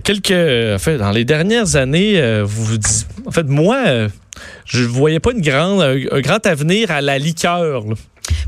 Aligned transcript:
Quelques, 0.00 0.30
en 0.30 0.78
fait, 0.78 0.98
dans 0.98 1.10
les 1.10 1.24
dernières 1.24 1.76
années, 1.76 2.20
euh, 2.20 2.44
vous 2.44 2.64
vous 2.64 2.78
dites, 2.78 3.06
en 3.24 3.30
fait, 3.30 3.44
moi, 3.44 3.82
euh, 3.86 4.08
je 4.64 4.84
voyais 4.84 5.20
pas 5.20 5.32
une 5.32 5.40
grande, 5.40 5.80
un 5.80 6.20
grand 6.20 6.44
avenir 6.46 6.90
à 6.90 7.00
la 7.00 7.18
liqueur. 7.18 7.84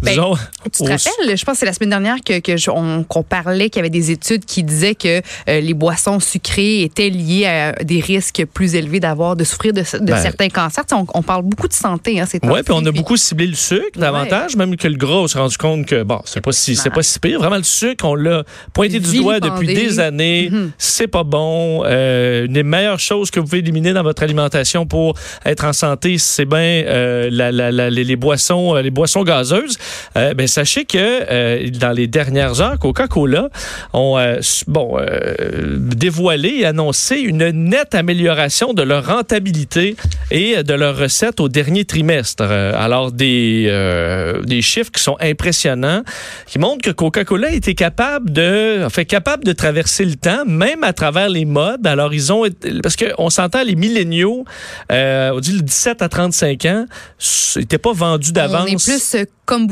Ben, 0.03 0.11
Disons, 0.11 0.35
Tu 0.65 0.71
te 0.71 0.83
rappelles, 0.85 1.37
je 1.37 1.45
pense 1.45 1.55
que 1.55 1.59
c'est 1.61 1.67
la 1.67 1.73
semaine 1.73 1.91
dernière 1.91 2.17
que, 2.25 2.39
que 2.41 3.03
qu'on 3.05 3.23
parlait 3.23 3.69
qu'il 3.71 3.79
y 3.79 3.81
avait 3.81 3.91
des 3.91 4.11
études 4.11 4.45
qui 4.45 4.63
disaient 4.63 4.95
que 4.95 5.19
euh, 5.49 5.61
les 5.61 5.75
boissons 5.75 6.21
sucrées 6.21 6.83
étaient 6.83 7.09
liées 7.11 7.47
à 7.47 7.73
des 7.73 8.01
risques 8.01 8.45
plus 8.53 8.75
élevés 8.75 9.01
d'avoir 9.01 9.35
de 9.37 9.45
souffrir 9.45 9.73
de, 9.73 9.81
de 9.81 9.99
Ben. 10.07 10.17
certains 10.19 10.49
cancers. 10.49 10.85
Tu 10.87 10.95
sais, 10.95 11.01
on, 11.01 11.07
on 11.19 11.23
parle 11.23 11.43
beaucoup 11.43 11.69
de 11.69 11.73
santé, 11.73 12.21
hein, 12.21 12.27
ces 12.27 12.39
Ouais, 12.43 12.49
temps-ci, 12.49 12.63
puis 12.65 12.75
on 12.77 12.87
a 12.87 12.93
beaucoup 12.93 13.17
ciblé 13.17 13.47
le 13.47 13.55
sucre 13.55 13.99
davantage, 13.99 14.57
même 14.57 14.77
que 14.77 14.87
le 14.89 14.97
gras, 14.97 15.15
on 15.23 15.27
s'est 15.29 15.39
rendu 15.39 15.57
compte 15.57 15.87
que 15.87 16.03
bon, 16.03 16.21
c'est 16.25 16.41
pas 16.41 16.53
si 16.53 16.77
c'est 16.77 16.91
pas 16.91 17.03
si 17.03 17.19
pire. 17.19 17.39
Vraiment 17.41 17.57
le 17.57 17.63
sucre, 17.63 18.05
on 18.05 18.15
l'a 18.15 18.45
pointé 18.73 19.01
du 19.01 19.17
doigt 19.19 19.41
depuis 19.41 19.67
des 19.75 19.99
années. 20.01 20.49
Mhm. 20.51 20.71
C'est 20.79 21.09
pas 21.09 21.25
bon. 21.25 21.83
Euh, 21.85 22.47
une 22.47 22.53
des 22.53 22.63
meilleures 22.63 23.01
choses 23.01 23.31
que 23.31 23.41
vous 23.41 23.47
pouvez 23.47 23.59
éliminer 23.59 23.93
dans 23.93 24.03
votre 24.03 24.23
alimentation 24.23 24.87
pour 24.87 25.15
être 25.45 25.65
en 25.65 25.73
santé, 25.73 26.19
c'est 26.19 26.45
bien 26.45 26.59
euh, 26.87 27.29
la- 27.31 27.51
la- 27.53 27.71
la- 27.73 27.91
les, 27.91 28.05
les 28.05 28.17
boissons, 28.17 28.75
les 28.75 28.91
boissons 28.91 29.23
gazeuses. 29.25 29.77
Euh, 30.17 30.35
ben 30.35 30.47
sachez 30.47 30.85
que 30.85 30.99
euh, 30.99 31.71
dans 31.71 31.93
les 31.93 32.07
dernières 32.07 32.61
heures, 32.61 32.79
Coca-Cola 32.79 33.49
ont 33.93 34.19
euh, 34.19 34.41
bon 34.67 34.97
euh, 34.99 35.77
dévoilé 35.79 36.49
et 36.61 36.65
annoncé 36.67 37.17
une 37.17 37.49
nette 37.51 37.95
amélioration 37.95 38.73
de 38.75 38.83
leur 38.83 39.07
rentabilité 39.07 39.97
et 40.31 40.63
de 40.63 40.75
leurs 40.75 40.97
recettes 40.97 41.41
au 41.41 41.49
dernier 41.49 41.85
trimestre. 41.85 42.45
Euh, 42.49 42.73
alors 42.77 43.13
des 43.13 43.67
euh, 43.69 44.43
des 44.43 44.63
chiffres 44.63 44.91
qui 44.91 45.03
sont 45.03 45.17
impressionnants, 45.21 46.03
qui 46.47 46.59
montrent 46.59 46.83
que 46.83 46.91
Coca-Cola 46.91 47.51
était 47.53 47.75
capable 47.75 48.33
de, 48.33 48.85
en 48.85 48.91
fait, 48.91 49.05
capable 49.05 49.45
de 49.45 49.53
traverser 49.53 50.05
le 50.05 50.15
temps, 50.17 50.45
même 50.47 50.85
à 50.85 50.93
travers 50.93 51.29
les 51.29 51.45
modes. 51.45 51.87
Alors 51.87 52.13
ils 52.15 52.33
ont, 52.33 52.45
parce 52.83 52.97
que 52.97 53.07
on 53.19 53.31
s'entend 53.31 53.63
les 53.63 53.75
milléniaux, 53.75 54.45
euh, 54.93 55.31
on 55.35 55.41
dit 55.41 55.53
le 55.53 55.63
17 55.63 56.03
à 56.03 56.09
35 56.09 56.65
ans, 56.67 56.87
c'était 57.19 57.79
pas 57.79 57.93
vendu 57.93 58.29
On 58.31 58.33
d'avance. 58.33 58.89
est 58.89 58.93
plus 58.93 59.17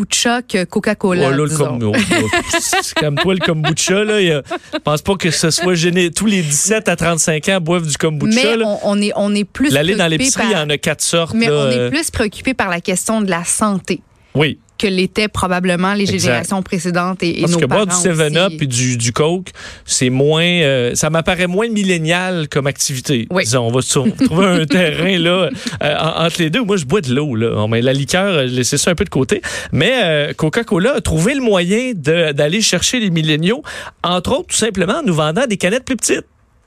kombucha 0.06 0.42
que 0.42 0.64
Coca-Cola. 0.64 1.26
Oh 1.26 1.30
là, 1.30 1.36
le 1.36 1.48
disons. 1.48 1.78
com- 1.78 1.92
c'est 2.60 2.94
comme 2.94 3.16
toi, 3.16 3.34
le 3.34 3.40
kombucha, 3.40 4.04
là. 4.04 4.20
y 4.20 4.30
a- 4.32 4.42
pense 4.84 5.02
pas 5.02 5.16
que 5.16 5.30
ce 5.30 5.50
soit 5.50 5.74
gêné. 5.74 6.10
Tous 6.10 6.26
les 6.26 6.42
17 6.42 6.88
à 6.88 6.96
35 6.96 7.48
ans 7.48 7.60
boivent 7.60 7.86
du 7.86 7.96
kombucha. 7.96 8.40
Mais 8.56 8.64
on, 8.64 8.78
on 8.82 9.00
est, 9.02 9.12
on 9.16 9.34
est 9.34 9.44
plus 9.44 9.70
L'aller 9.72 9.94
dans 9.96 10.06
l'épicerie, 10.08 10.46
il 10.50 10.52
y 10.52 10.56
en 10.56 10.70
a 10.70 10.78
quatre 10.78 11.02
sortes. 11.02 11.34
Mais 11.34 11.46
là, 11.46 11.52
on 11.52 11.56
euh, 11.56 11.86
est 11.86 11.90
plus 11.90 12.10
préoccupé 12.10 12.54
par 12.54 12.68
la 12.68 12.80
question 12.80 13.20
de 13.20 13.30
la 13.30 13.44
santé 13.44 14.00
Oui. 14.36 14.58
que 14.78 14.86
l'étaient 14.86 15.28
probablement 15.28 15.94
les 15.94 16.02
Exact. 16.02 16.18
générations 16.20 16.62
précédentes 16.62 17.22
et, 17.22 17.38
et 17.38 17.40
Parce 17.40 17.52
nos 17.54 17.58
que 17.60 17.64
boire 17.64 17.86
du 17.86 17.90
parents 17.92 18.02
7-Up 18.02 18.52
aussi. 18.52 18.58
et 18.64 18.66
du, 18.66 18.96
du 18.98 19.12
Coke, 19.12 19.48
c'est 19.86 20.10
moins. 20.10 20.44
euh, 20.44 20.94
ça 20.94 21.08
m'apparaît 21.08 21.46
moins 21.46 21.68
millénial 21.70 22.46
comme 22.50 22.66
activité. 22.66 23.26
Oui. 23.30 23.44
Disons, 23.44 23.68
on 23.68 23.72
va 23.72 23.80
trouver 23.80 24.46
un 24.46 24.66
terrain 24.66 25.18
là 25.18 25.48
euh, 25.82 25.94
en- 25.98 26.26
entre 26.26 26.42
les 26.42 26.50
deux. 26.50 26.62
Moi, 26.62 26.76
je 26.76 26.84
bois 26.84 27.00
de 27.00 27.14
l'eau. 27.14 27.34
là. 27.34 27.66
Met 27.68 27.80
la 27.80 27.94
liqueur, 27.94 28.34
euh, 28.34 28.48
je 28.48 28.54
laisse 28.54 28.76
ça 28.76 28.90
un 28.90 28.94
peu 28.94 29.04
de 29.04 29.10
côté. 29.10 29.40
Mais 29.72 29.92
euh, 30.04 30.32
Coca-Cola 30.34 30.96
a 30.96 31.00
trouvé 31.00 31.34
le 31.34 31.40
moyen 31.40 31.92
d'aller 31.94 32.60
chercher 32.60 33.00
les 33.00 33.08
milléniaux, 33.10 33.62
entre 34.04 34.32
autres, 34.32 34.48
tout 34.48 34.56
simplement 34.56 34.98
en 34.98 35.02
nous 35.02 35.14
vendant 35.14 35.46
des 35.46 35.56
canettes 35.56 35.84
plus 35.86 35.96
petites. 35.96 36.26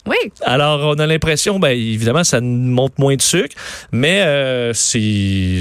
Oui, 0.09 0.31
Alors, 0.41 0.79
on 0.95 0.99
a 0.99 1.05
l'impression, 1.05 1.59
ben 1.59 1.69
évidemment, 1.69 2.23
ça 2.23 2.41
monte 2.41 2.97
moins 2.97 3.15
de 3.15 3.21
sucre, 3.21 3.55
mais 3.91 4.21
euh, 4.21 4.73
c'est 4.73 4.97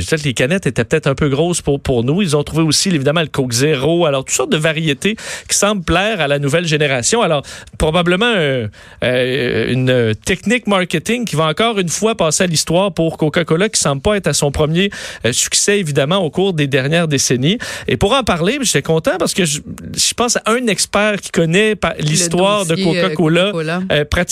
peut-être 0.08 0.24
les 0.24 0.32
canettes 0.32 0.66
étaient 0.66 0.84
peut-être 0.84 1.06
un 1.06 1.14
peu 1.14 1.28
grosses 1.28 1.60
pour 1.60 1.78
pour 1.80 2.02
nous. 2.02 2.22
Ils 2.22 2.34
ont 2.34 2.42
trouvé 2.42 2.62
aussi 2.62 2.88
évidemment 2.88 3.20
le 3.20 3.26
Coke 3.26 3.52
Zéro. 3.52 4.06
Alors, 4.06 4.24
toutes 4.24 4.34
sortes 4.34 4.52
de 4.52 4.56
variétés 4.56 5.16
qui 5.48 5.56
semblent 5.56 5.84
plaire 5.84 6.22
à 6.22 6.28
la 6.28 6.38
nouvelle 6.38 6.64
génération. 6.64 7.20
Alors, 7.20 7.42
probablement 7.76 8.32
euh, 8.34 8.68
euh, 9.04 9.72
une 9.72 10.14
technique 10.14 10.66
marketing 10.66 11.26
qui 11.26 11.36
va 11.36 11.46
encore 11.46 11.78
une 11.78 11.90
fois 11.90 12.14
passer 12.14 12.44
à 12.44 12.46
l'histoire 12.46 12.92
pour 12.94 13.18
Coca-Cola, 13.18 13.68
qui 13.68 13.80
semble 13.80 14.00
pas 14.00 14.16
être 14.16 14.28
à 14.28 14.32
son 14.32 14.50
premier 14.50 14.90
euh, 15.26 15.32
succès 15.32 15.78
évidemment 15.78 16.18
au 16.18 16.30
cours 16.30 16.54
des 16.54 16.66
dernières 16.66 17.06
décennies. 17.06 17.58
Et 17.86 17.98
pour 17.98 18.14
en 18.14 18.22
parler, 18.22 18.58
j'étais 18.62 18.80
content 18.80 19.18
parce 19.18 19.34
que 19.34 19.44
je, 19.44 19.60
je 19.94 20.14
pense 20.14 20.36
à 20.36 20.42
un 20.46 20.66
expert 20.68 21.20
qui 21.20 21.30
connaît 21.30 21.74
l'histoire 22.00 22.64
de 22.64 22.76
Coca-Cola. 22.76 23.52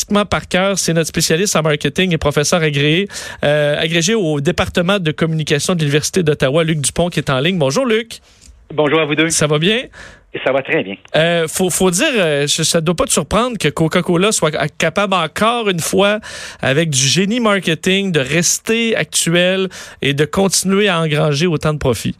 Pratiquement 0.06 0.24
par 0.24 0.48
cœur. 0.48 0.78
C'est 0.78 0.92
notre 0.92 1.08
spécialiste 1.08 1.56
en 1.56 1.62
marketing 1.62 2.12
et 2.12 2.18
professeur 2.18 2.62
agréé, 2.62 3.08
euh, 3.44 3.78
agrégé 3.78 4.14
au 4.14 4.40
département 4.40 4.98
de 4.98 5.10
communication 5.12 5.74
de 5.74 5.80
l'Université 5.80 6.22
d'Ottawa, 6.22 6.64
Luc 6.64 6.80
Dupont, 6.80 7.08
qui 7.08 7.18
est 7.18 7.30
en 7.30 7.40
ligne. 7.40 7.58
Bonjour, 7.58 7.86
Luc. 7.86 8.20
Bonjour 8.72 9.00
à 9.00 9.04
vous 9.04 9.14
deux. 9.14 9.30
Ça 9.30 9.46
va 9.46 9.58
bien? 9.58 9.82
Ça 10.44 10.52
va 10.52 10.62
très 10.62 10.82
bien. 10.82 10.96
Euh, 11.14 11.48
faut, 11.48 11.70
faut 11.70 11.90
dire, 11.90 12.12
euh, 12.16 12.46
ça 12.46 12.80
ne 12.80 12.84
doit 12.84 12.94
pas 12.94 13.06
te 13.06 13.12
surprendre 13.12 13.56
que 13.56 13.68
Coca-Cola 13.68 14.32
soit 14.32 14.50
capable 14.76 15.14
encore 15.14 15.68
une 15.70 15.80
fois, 15.80 16.20
avec 16.60 16.90
du 16.90 16.98
génie 16.98 17.40
marketing, 17.40 18.12
de 18.12 18.20
rester 18.20 18.94
actuel 18.96 19.68
et 20.02 20.12
de 20.12 20.24
continuer 20.26 20.88
à 20.88 21.00
engranger 21.00 21.46
autant 21.46 21.72
de 21.72 21.78
profits. 21.78 22.16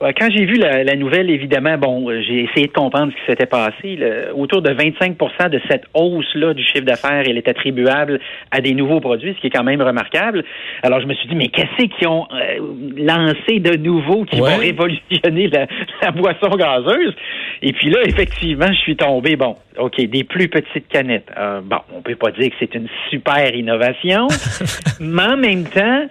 Quand 0.00 0.28
j'ai 0.34 0.46
vu 0.46 0.54
la, 0.54 0.82
la 0.82 0.96
nouvelle, 0.96 1.28
évidemment, 1.30 1.76
bon, 1.76 2.08
j'ai 2.22 2.44
essayé 2.44 2.66
de 2.68 2.72
comprendre 2.72 3.12
ce 3.12 3.16
qui 3.20 3.26
s'était 3.30 3.44
passé. 3.44 3.98
Autour 4.34 4.62
de 4.62 4.70
25% 4.70 5.50
de 5.50 5.60
cette 5.70 5.84
hausse-là 5.92 6.54
du 6.54 6.62
chiffre 6.64 6.86
d'affaires, 6.86 7.24
elle 7.26 7.36
est 7.36 7.48
attribuable 7.48 8.18
à 8.50 8.62
des 8.62 8.72
nouveaux 8.72 9.00
produits, 9.00 9.34
ce 9.34 9.40
qui 9.40 9.48
est 9.48 9.50
quand 9.50 9.62
même 9.62 9.82
remarquable. 9.82 10.42
Alors, 10.82 11.00
je 11.02 11.06
me 11.06 11.12
suis 11.12 11.28
dit, 11.28 11.34
mais 11.34 11.48
qu'est-ce 11.48 11.84
qu'ils 11.86 12.08
ont 12.08 12.26
euh, 12.32 12.60
lancé 12.96 13.60
de 13.60 13.76
nouveau 13.76 14.24
qui 14.24 14.40
Ouais. 14.40 14.50
vont 14.52 14.56
révolutionner 14.58 15.48
la, 15.48 15.66
la 16.00 16.10
boisson 16.12 16.48
gazeuse? 16.56 17.14
Et 17.60 17.74
puis 17.74 17.90
là, 17.90 17.98
effectivement, 18.06 18.68
je 18.72 18.78
suis 18.78 18.96
tombé, 18.96 19.36
bon, 19.36 19.56
OK, 19.78 20.00
des 20.00 20.24
plus 20.24 20.48
petites 20.48 20.88
canettes. 20.88 21.28
Euh, 21.36 21.60
bon, 21.62 21.76
on 21.94 22.00
peut 22.00 22.14
pas 22.16 22.30
dire 22.30 22.48
que 22.48 22.56
c'est 22.58 22.74
une 22.74 22.88
super 23.10 23.54
innovation, 23.54 24.28
mais 25.00 25.22
en 25.24 25.36
même 25.36 25.64
temps, 25.64 26.06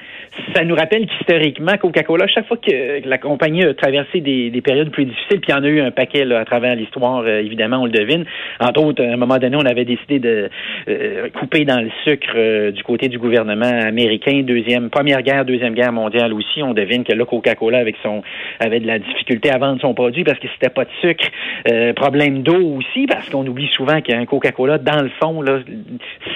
ça 0.53 0.63
nous 0.63 0.75
rappelle 0.75 1.05
qu'historiquement, 1.05 1.77
Coca-Cola, 1.77 2.27
chaque 2.27 2.47
fois 2.47 2.57
que 2.57 3.07
la 3.07 3.17
compagnie 3.17 3.63
a 3.63 3.73
traversé 3.73 4.21
des, 4.21 4.49
des 4.49 4.61
périodes 4.61 4.91
plus 4.91 5.05
difficiles, 5.05 5.39
puis 5.39 5.49
il 5.49 5.51
y 5.51 5.53
en 5.53 5.63
a 5.63 5.67
eu 5.67 5.81
un 5.81 5.91
paquet 5.91 6.25
là, 6.25 6.39
à 6.39 6.45
travers 6.45 6.75
l'histoire, 6.75 7.23
euh, 7.25 7.39
évidemment, 7.39 7.77
on 7.77 7.85
le 7.85 7.91
devine. 7.91 8.25
Entre 8.59 8.81
autres, 8.83 9.03
à 9.03 9.07
un 9.07 9.17
moment 9.17 9.37
donné, 9.37 9.55
on 9.55 9.65
avait 9.65 9.85
décidé 9.85 10.19
de 10.19 10.49
euh, 10.87 11.29
couper 11.29 11.65
dans 11.65 11.81
le 11.81 11.89
sucre 12.03 12.33
euh, 12.35 12.71
du 12.71 12.83
côté 12.83 13.07
du 13.07 13.19
gouvernement 13.19 13.65
américain. 13.65 14.41
Deuxième, 14.43 14.89
première 14.89 15.21
guerre, 15.21 15.45
deuxième 15.45 15.73
guerre 15.73 15.91
mondiale 15.91 16.33
aussi. 16.33 16.63
On 16.63 16.73
devine 16.73 17.03
que 17.03 17.13
là, 17.13 17.25
Coca-Cola 17.25 17.79
avec 17.79 17.95
son 18.03 18.21
avait 18.59 18.79
de 18.79 18.87
la 18.87 18.99
difficulté 18.99 19.49
à 19.49 19.57
vendre 19.57 19.79
son 19.81 19.93
produit 19.93 20.23
parce 20.23 20.39
que 20.39 20.47
c'était 20.53 20.73
pas 20.73 20.85
de 20.85 20.89
sucre. 21.01 21.25
Euh, 21.69 21.93
problème 21.93 22.43
d'eau 22.43 22.77
aussi, 22.77 23.05
parce 23.07 23.29
qu'on 23.29 23.45
oublie 23.45 23.69
souvent 23.73 24.01
qu'un 24.01 24.25
Coca-Cola, 24.25 24.77
dans 24.77 25.01
le 25.01 25.09
fond, 25.21 25.41
là, 25.41 25.59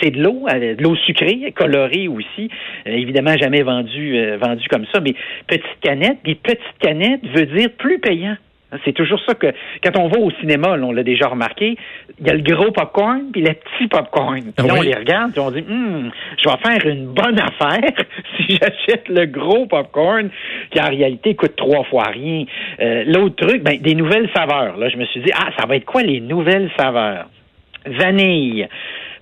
c'est 0.01 0.11
de 0.11 0.21
l'eau, 0.21 0.45
euh, 0.49 0.75
de 0.75 0.83
l'eau 0.83 0.95
sucrée, 0.95 1.53
colorée 1.55 2.07
aussi. 2.07 2.49
Évidemment, 2.85 3.35
jamais 3.37 3.61
vendu, 3.93 4.17
euh, 4.17 4.37
vendu 4.37 4.67
comme 4.69 4.85
ça, 4.93 4.99
mais 4.99 5.13
petite 5.47 5.79
canette, 5.81 6.17
puis 6.23 6.35
petite 6.35 6.59
canette 6.79 7.21
veut 7.35 7.45
dire 7.45 7.69
plus 7.77 7.99
payant. 7.99 8.35
C'est 8.83 8.93
toujours 8.93 9.19
ça 9.27 9.35
que 9.35 9.53
quand 9.83 9.95
on 9.99 10.07
va 10.07 10.17
au 10.17 10.31
cinéma, 10.41 10.75
là, 10.75 10.83
on 10.83 10.91
l'a 10.91 11.03
déjà 11.03 11.27
remarqué, 11.27 11.77
il 12.19 12.25
y 12.25 12.29
a 12.31 12.33
le 12.33 12.41
gros 12.41 12.71
popcorn 12.71 13.29
puis 13.31 13.43
le 13.43 13.53
petit 13.53 13.87
popcorn. 13.87 14.41
Puis 14.57 14.65
là, 14.67 14.73
Oui. 14.73 14.79
on 14.79 14.81
les 14.81 14.95
regarde 14.95 15.31
puis 15.31 15.41
on 15.41 15.51
dit 15.51 15.63
Hum, 15.69 16.09
je 16.43 16.49
vais 16.49 16.57
faire 16.57 16.91
une 16.91 17.05
bonne 17.05 17.37
affaire 17.39 17.91
si 18.37 18.57
j'achète 18.57 19.07
le 19.09 19.27
gros 19.27 19.67
popcorn 19.67 20.27
qui 20.71 20.81
en 20.81 20.89
réalité 20.89 21.35
coûte 21.35 21.55
trois 21.55 21.83
fois 21.83 22.05
rien. 22.05 22.45
Euh, 22.79 23.03
L'autre 23.05 23.35
truc, 23.45 23.61
ben, 23.61 23.77
des 23.79 23.93
nouvelles 23.93 24.29
saveurs. 24.35 24.75
Là, 24.77 24.89
je 24.89 24.97
me 24.97 25.05
suis 25.05 25.21
dit 25.21 25.29
ah 25.35 25.49
ça 25.55 25.67
va 25.67 25.75
être 25.75 25.85
quoi 25.85 26.01
les 26.01 26.19
nouvelles 26.19 26.71
saveurs? 26.75 27.27
Vanille. 27.85 28.67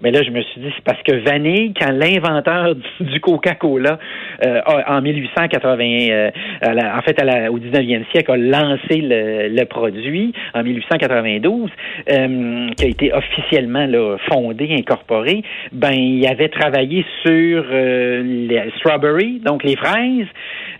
Mais 0.03 0.11
là, 0.11 0.23
je 0.23 0.31
me 0.31 0.41
suis 0.41 0.61
dit, 0.61 0.71
c'est 0.75 0.83
parce 0.83 1.01
que 1.03 1.11
vanille, 1.13 1.73
quand 1.79 1.91
l'inventeur 1.91 2.75
du- 2.99 3.19
Coca-Cola, 3.19 3.99
euh, 4.43 4.61
en 4.87 5.01
1880, 5.01 6.09
euh, 6.11 6.31
à 6.61 6.73
la- 6.73 6.97
en 6.97 7.01
fait, 7.01 7.19
à 7.21 7.23
la- 7.23 7.51
au 7.51 7.59
19e 7.59 8.03
siècle, 8.11 8.31
a 8.31 8.37
lancé 8.37 8.97
le, 9.01 9.47
le 9.49 9.65
produit 9.65 10.33
en 10.55 10.63
1892, 10.63 11.69
euh, 12.11 12.69
qui 12.75 12.85
a 12.85 12.87
été 12.87 13.13
officiellement 13.13 13.85
là, 13.85 14.17
fondé, 14.31 14.73
incorporé, 14.77 15.43
ben, 15.71 15.93
il 15.93 16.25
avait 16.27 16.49
travaillé 16.49 17.05
sur 17.25 17.63
euh, 17.71 18.23
les 18.23 18.71
strawberry, 18.77 19.39
donc 19.45 19.63
les 19.63 19.75
fraises, 19.75 20.25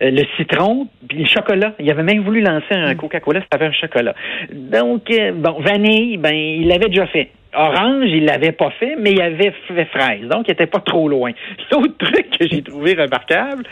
euh, 0.02 0.10
le 0.10 0.22
citron, 0.36 0.88
puis 1.08 1.18
le 1.18 1.26
chocolat. 1.26 1.74
Il 1.78 1.88
avait 1.90 2.02
même 2.02 2.22
voulu 2.22 2.40
lancer 2.40 2.74
un 2.74 2.94
Coca-Cola, 2.96 3.40
ça 3.40 3.46
avait 3.52 3.66
un 3.66 3.72
chocolat. 3.72 4.14
Donc, 4.52 5.10
euh, 5.10 5.32
bon, 5.32 5.60
vanille, 5.60 6.16
ben, 6.16 6.34
il 6.34 6.66
l'avait 6.66 6.88
déjà 6.88 7.06
fait. 7.06 7.28
Orange, 7.54 8.08
il 8.08 8.24
l'avait 8.24 8.52
pas 8.52 8.70
fait, 8.70 8.96
mais 8.98 9.12
il 9.12 9.20
avait 9.20 9.52
fait 9.68 9.84
fraise. 9.86 10.26
Donc, 10.28 10.48
il 10.48 10.52
était 10.52 10.66
pas 10.66 10.80
trop 10.80 11.08
loin. 11.08 11.32
L'autre 11.70 11.96
truc 11.98 12.30
que 12.38 12.48
j'ai 12.48 12.62
trouvé 12.62 12.94
remarquable, 12.94 13.64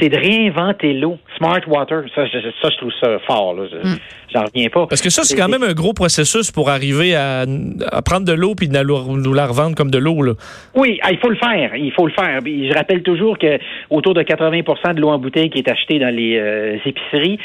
c'est 0.00 0.08
de 0.08 0.16
réinventer 0.16 0.92
l'eau. 0.94 1.18
Smart 1.38 1.60
water, 1.66 2.04
ça, 2.14 2.26
je, 2.26 2.38
ça, 2.62 2.70
je 2.70 2.76
trouve 2.78 2.92
ça 3.00 3.18
fort. 3.26 3.54
Là. 3.54 3.64
Hmm. 3.82 3.96
J'en 4.32 4.44
reviens 4.44 4.68
pas. 4.68 4.86
Parce 4.88 5.00
que 5.00 5.10
ça, 5.10 5.22
c'est 5.22 5.36
quand 5.36 5.48
même 5.48 5.62
un 5.62 5.74
gros 5.74 5.92
processus 5.92 6.50
pour 6.50 6.68
arriver 6.68 7.14
à, 7.14 7.44
à 7.92 8.02
prendre 8.02 8.26
de 8.26 8.32
l'eau 8.32 8.54
puis 8.54 8.68
de 8.68 8.76
nous 8.76 9.32
la 9.32 9.46
revendre 9.46 9.76
comme 9.76 9.90
de 9.90 9.98
l'eau. 9.98 10.22
Là. 10.22 10.32
Oui, 10.74 10.98
ah, 11.02 11.12
il 11.12 11.18
faut 11.18 11.28
le 11.28 11.36
faire. 11.36 11.76
Il 11.76 11.92
faut 11.92 12.06
le 12.06 12.12
faire. 12.12 12.40
Je 12.44 12.74
rappelle 12.74 13.02
toujours 13.02 13.38
que 13.38 13.58
autour 13.90 14.14
de 14.14 14.22
80% 14.22 14.94
de 14.94 15.00
l'eau 15.00 15.10
en 15.10 15.18
bouteille 15.18 15.50
qui 15.50 15.58
est 15.58 15.68
achetée 15.68 15.98
dans 15.98 16.14
les 16.14 16.36
euh, 16.36 16.76
épiceries, 16.84 17.38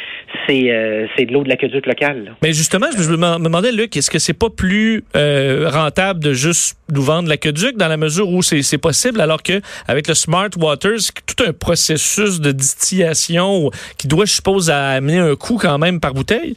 c'est 0.48 0.72
euh, 0.72 1.06
c'est 1.16 1.26
de 1.26 1.34
l'eau 1.34 1.44
de 1.44 1.50
l'aqueduc 1.50 1.86
local. 1.86 2.36
Mais 2.42 2.54
justement, 2.54 2.88
je 2.98 3.10
me 3.10 3.44
demandais, 3.44 3.72
Luc, 3.72 3.96
est-ce 3.96 4.10
que 4.10 4.20
c'est 4.20 4.38
pas 4.38 4.50
plus 4.50 5.04
euh, 5.16 5.70
rentable 5.70 6.20
de 6.20 6.34
juste 6.34 6.78
nous 6.92 7.02
vendre 7.02 7.30
l'aqueduc 7.30 7.78
dans 7.78 7.88
la 7.88 7.98
mesure 7.98 8.30
où 8.30 8.42
c'est 8.42 8.78
possible, 8.78 9.22
alors 9.22 9.44
que 9.44 9.62
avec 9.88 10.08
le 10.08 10.14
Smart 10.14 10.50
Water, 10.58 10.94
c'est 10.98 11.14
tout 11.26 11.44
un 11.44 11.54
processus 11.54 12.39
de 12.40 12.52
distillation 12.52 13.72
qui 13.98 14.08
doit, 14.08 14.26
je 14.26 14.34
suppose, 14.34 14.70
amener 14.70 15.20
un 15.20 15.36
coût 15.36 15.58
quand 15.58 15.78
même 15.78 16.00
par 16.00 16.14
bouteille? 16.14 16.56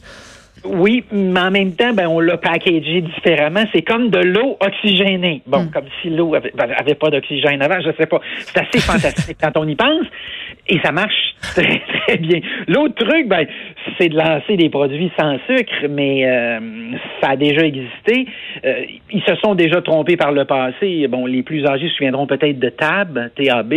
Oui, 0.65 1.03
mais 1.11 1.39
en 1.39 1.51
même 1.51 1.73
temps, 1.73 1.93
ben, 1.93 2.07
on 2.07 2.19
l'a 2.19 2.37
packagé 2.37 3.01
différemment. 3.01 3.63
C'est 3.73 3.81
comme 3.81 4.09
de 4.09 4.19
l'eau 4.19 4.57
oxygénée. 4.59 5.41
Bon, 5.45 5.63
hmm. 5.63 5.71
comme 5.71 5.85
si 6.01 6.09
l'eau 6.09 6.35
avait, 6.35 6.53
avait 6.57 6.95
pas 6.95 7.09
d'oxygène 7.09 7.61
avant, 7.61 7.81
je 7.81 7.91
sais 7.97 8.05
pas. 8.05 8.21
C'est 8.39 8.59
assez 8.59 8.79
fantastique 8.91 9.37
quand 9.41 9.57
on 9.57 9.67
y 9.67 9.75
pense. 9.75 10.05
Et 10.69 10.79
ça 10.79 10.91
marche 10.91 11.35
très, 11.41 11.81
très 12.05 12.17
bien. 12.17 12.39
L'autre 12.67 12.95
truc, 12.95 13.27
ben, 13.27 13.45
c'est 13.97 14.09
de 14.09 14.15
lancer 14.15 14.55
des 14.55 14.69
produits 14.69 15.11
sans 15.19 15.37
sucre, 15.47 15.87
mais 15.89 16.25
euh, 16.25 16.59
ça 17.21 17.31
a 17.31 17.35
déjà 17.35 17.65
existé. 17.65 18.27
Euh, 18.63 18.85
ils 19.11 19.23
se 19.23 19.35
sont 19.35 19.55
déjà 19.55 19.81
trompés 19.81 20.15
par 20.15 20.31
le 20.31 20.45
passé. 20.45 21.07
Bon, 21.07 21.25
les 21.25 21.43
plus 21.43 21.65
âgés 21.65 21.89
se 21.89 21.95
souviendront 21.95 22.27
peut-être 22.27 22.59
de 22.59 22.69
Tab, 22.69 23.29
TAB, 23.35 23.73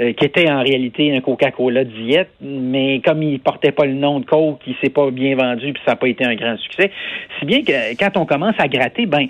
euh, 0.00 0.12
qui 0.12 0.24
était 0.24 0.48
en 0.50 0.62
réalité 0.62 1.14
un 1.14 1.20
Coca-Cola 1.20 1.84
diète, 1.84 2.30
mais 2.40 3.00
comme 3.04 3.22
il 3.22 3.40
portait 3.40 3.72
pas 3.72 3.86
le 3.86 3.94
nom 3.94 4.20
de 4.20 4.26
Coke, 4.26 4.60
il 4.66 4.76
s'est 4.80 4.90
pas 4.90 5.10
bien 5.10 5.34
vendu, 5.34 5.72
puis 5.72 5.82
ça 5.84 5.92
n'a 5.92 5.96
pas 5.96 6.08
été 6.08 6.19
un 6.24 6.34
grand 6.34 6.56
succès. 6.58 6.90
Si 7.38 7.44
bien 7.44 7.62
que 7.62 7.96
quand 7.98 8.16
on 8.16 8.26
commence 8.26 8.54
à 8.58 8.68
gratter, 8.68 9.06
ben, 9.06 9.26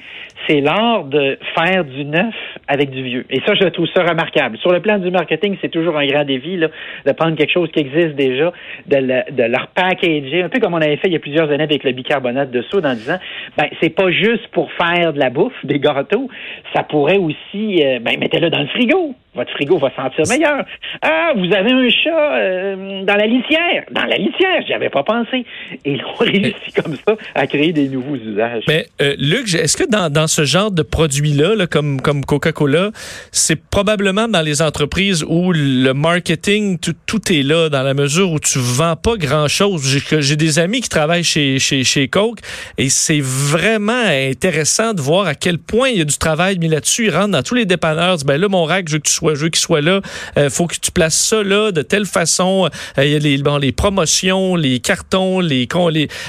c'est 0.46 0.60
l'art 0.60 1.04
de 1.04 1.38
faire 1.54 1.84
du 1.84 2.04
neuf 2.04 2.34
avec 2.66 2.90
du 2.90 3.02
vieux. 3.02 3.26
Et 3.30 3.40
ça, 3.46 3.54
je 3.54 3.66
trouve 3.68 3.86
ça 3.94 4.02
remarquable. 4.02 4.58
Sur 4.58 4.72
le 4.72 4.80
plan 4.80 4.98
du 4.98 5.10
marketing, 5.10 5.56
c'est 5.60 5.70
toujours 5.70 5.98
un 5.98 6.06
grand 6.06 6.24
défi, 6.24 6.56
là, 6.56 6.68
de 7.06 7.12
prendre 7.12 7.36
quelque 7.36 7.52
chose 7.52 7.70
qui 7.72 7.80
existe 7.80 8.14
déjà, 8.16 8.52
de, 8.86 8.96
le, 8.96 9.32
de 9.32 9.42
leur 9.44 9.68
packager, 9.68 10.42
un 10.42 10.48
peu 10.48 10.60
comme 10.60 10.74
on 10.74 10.80
avait 10.80 10.96
fait 10.96 11.08
il 11.08 11.12
y 11.12 11.16
a 11.16 11.20
plusieurs 11.20 11.50
années 11.50 11.64
avec 11.64 11.84
le 11.84 11.92
bicarbonate 11.92 12.50
de 12.50 12.62
soude 12.62 12.86
en 12.86 12.94
disant, 12.94 13.18
ben, 13.56 13.66
c'est 13.80 13.94
pas 13.94 14.10
juste 14.10 14.48
pour 14.48 14.70
faire 14.72 15.12
de 15.12 15.18
la 15.18 15.30
bouffe, 15.30 15.64
des 15.64 15.78
gâteaux, 15.78 16.28
ça 16.74 16.82
pourrait 16.82 17.18
aussi, 17.18 17.82
euh, 17.84 17.98
ben, 18.00 18.18
mettez-le 18.18 18.50
dans 18.50 18.60
le 18.60 18.68
frigo. 18.68 19.14
Votre 19.32 19.52
frigo 19.52 19.78
va 19.78 19.90
sentir 19.94 20.24
meilleur. 20.28 20.64
Ah, 21.02 21.32
vous 21.36 21.54
avez 21.54 21.70
un 21.70 21.88
chat 21.88 22.34
euh, 22.34 23.04
dans 23.04 23.14
la 23.14 23.26
litière. 23.26 23.84
Dans 23.92 24.04
la 24.04 24.16
litière, 24.16 24.60
j'y 24.66 24.72
avais 24.72 24.90
pas 24.90 25.04
pensé. 25.04 25.44
Et 25.84 25.92
ils 25.92 26.04
ont 26.04 26.14
réussi 26.18 26.72
comme 26.74 26.96
ça 26.96 27.14
à 27.36 27.46
créer 27.46 27.72
des 27.72 27.88
nouveaux 27.88 28.16
usages. 28.16 28.64
Mais 28.66 28.86
euh, 29.00 29.14
Luc, 29.18 29.54
est-ce 29.54 29.76
que 29.76 29.88
dans, 29.88 30.10
dans, 30.10 30.26
ce 30.26 30.44
genre 30.44 30.72
de 30.72 30.82
produits-là, 30.82 31.54
là, 31.54 31.68
comme, 31.68 32.00
comme 32.00 32.24
Coca-Cola, 32.24 32.90
c'est 33.30 33.60
probablement 33.70 34.26
dans 34.26 34.42
les 34.42 34.62
entreprises 34.62 35.24
où 35.28 35.52
le 35.52 35.92
marketing, 35.92 36.80
tout, 36.80 36.96
tout, 37.06 37.32
est 37.32 37.44
là, 37.44 37.68
dans 37.68 37.84
la 37.84 37.94
mesure 37.94 38.32
où 38.32 38.40
tu 38.40 38.58
vends 38.58 38.96
pas 38.96 39.16
grand-chose. 39.16 40.02
J'ai 40.18 40.36
des 40.36 40.58
amis 40.58 40.80
qui 40.80 40.88
travaillent 40.88 41.22
chez, 41.22 41.60
chez, 41.60 41.84
chez 41.84 42.08
Coke 42.08 42.40
et 42.78 42.88
c'est 42.88 43.20
vraiment 43.20 43.92
intéressant 43.92 44.92
de 44.92 45.00
voir 45.00 45.28
à 45.28 45.36
quel 45.36 45.58
point 45.58 45.90
il 45.90 45.98
y 45.98 46.00
a 46.00 46.04
du 46.04 46.18
travail 46.18 46.58
mis 46.58 46.68
là-dessus. 46.68 47.06
Ils 47.06 47.10
rentrent 47.14 47.30
dans 47.30 47.42
tous 47.44 47.54
les 47.54 47.64
dépanneurs, 47.64 48.16
disent, 48.16 48.26
ben 48.26 48.40
là, 48.40 48.48
mon 48.48 48.64
rack, 48.64 48.88
je 48.88 48.94
veux 48.94 48.98
que 48.98 49.08
tu 49.08 49.19
soit 49.20 49.34
jeu 49.34 49.48
qui 49.50 49.60
soit 49.60 49.82
là. 49.82 50.00
Euh, 50.38 50.48
faut 50.50 50.66
que 50.66 50.76
tu 50.80 50.90
places 50.90 51.18
ça 51.18 51.42
là 51.42 51.72
de 51.72 51.82
telle 51.82 52.06
façon. 52.06 52.68
Euh, 52.98 53.04
il 53.04 53.18
les, 53.20 53.72
promotions, 53.72 54.56
les 54.56 54.80
cartons, 54.80 55.40
les, 55.40 55.68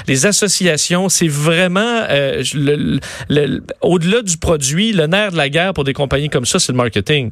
les, 0.06 0.26
associations. 0.26 1.08
C'est 1.08 1.28
vraiment 1.28 2.02
euh, 2.10 2.42
au-delà 3.80 4.22
du 4.22 4.36
produit, 4.36 4.92
le 4.92 5.06
nerf 5.06 5.32
de 5.32 5.36
la 5.36 5.48
guerre 5.48 5.72
pour 5.72 5.84
des 5.84 5.94
compagnies 5.94 6.28
comme 6.28 6.44
ça, 6.44 6.58
c'est 6.58 6.72
le 6.72 6.76
marketing. 6.76 7.30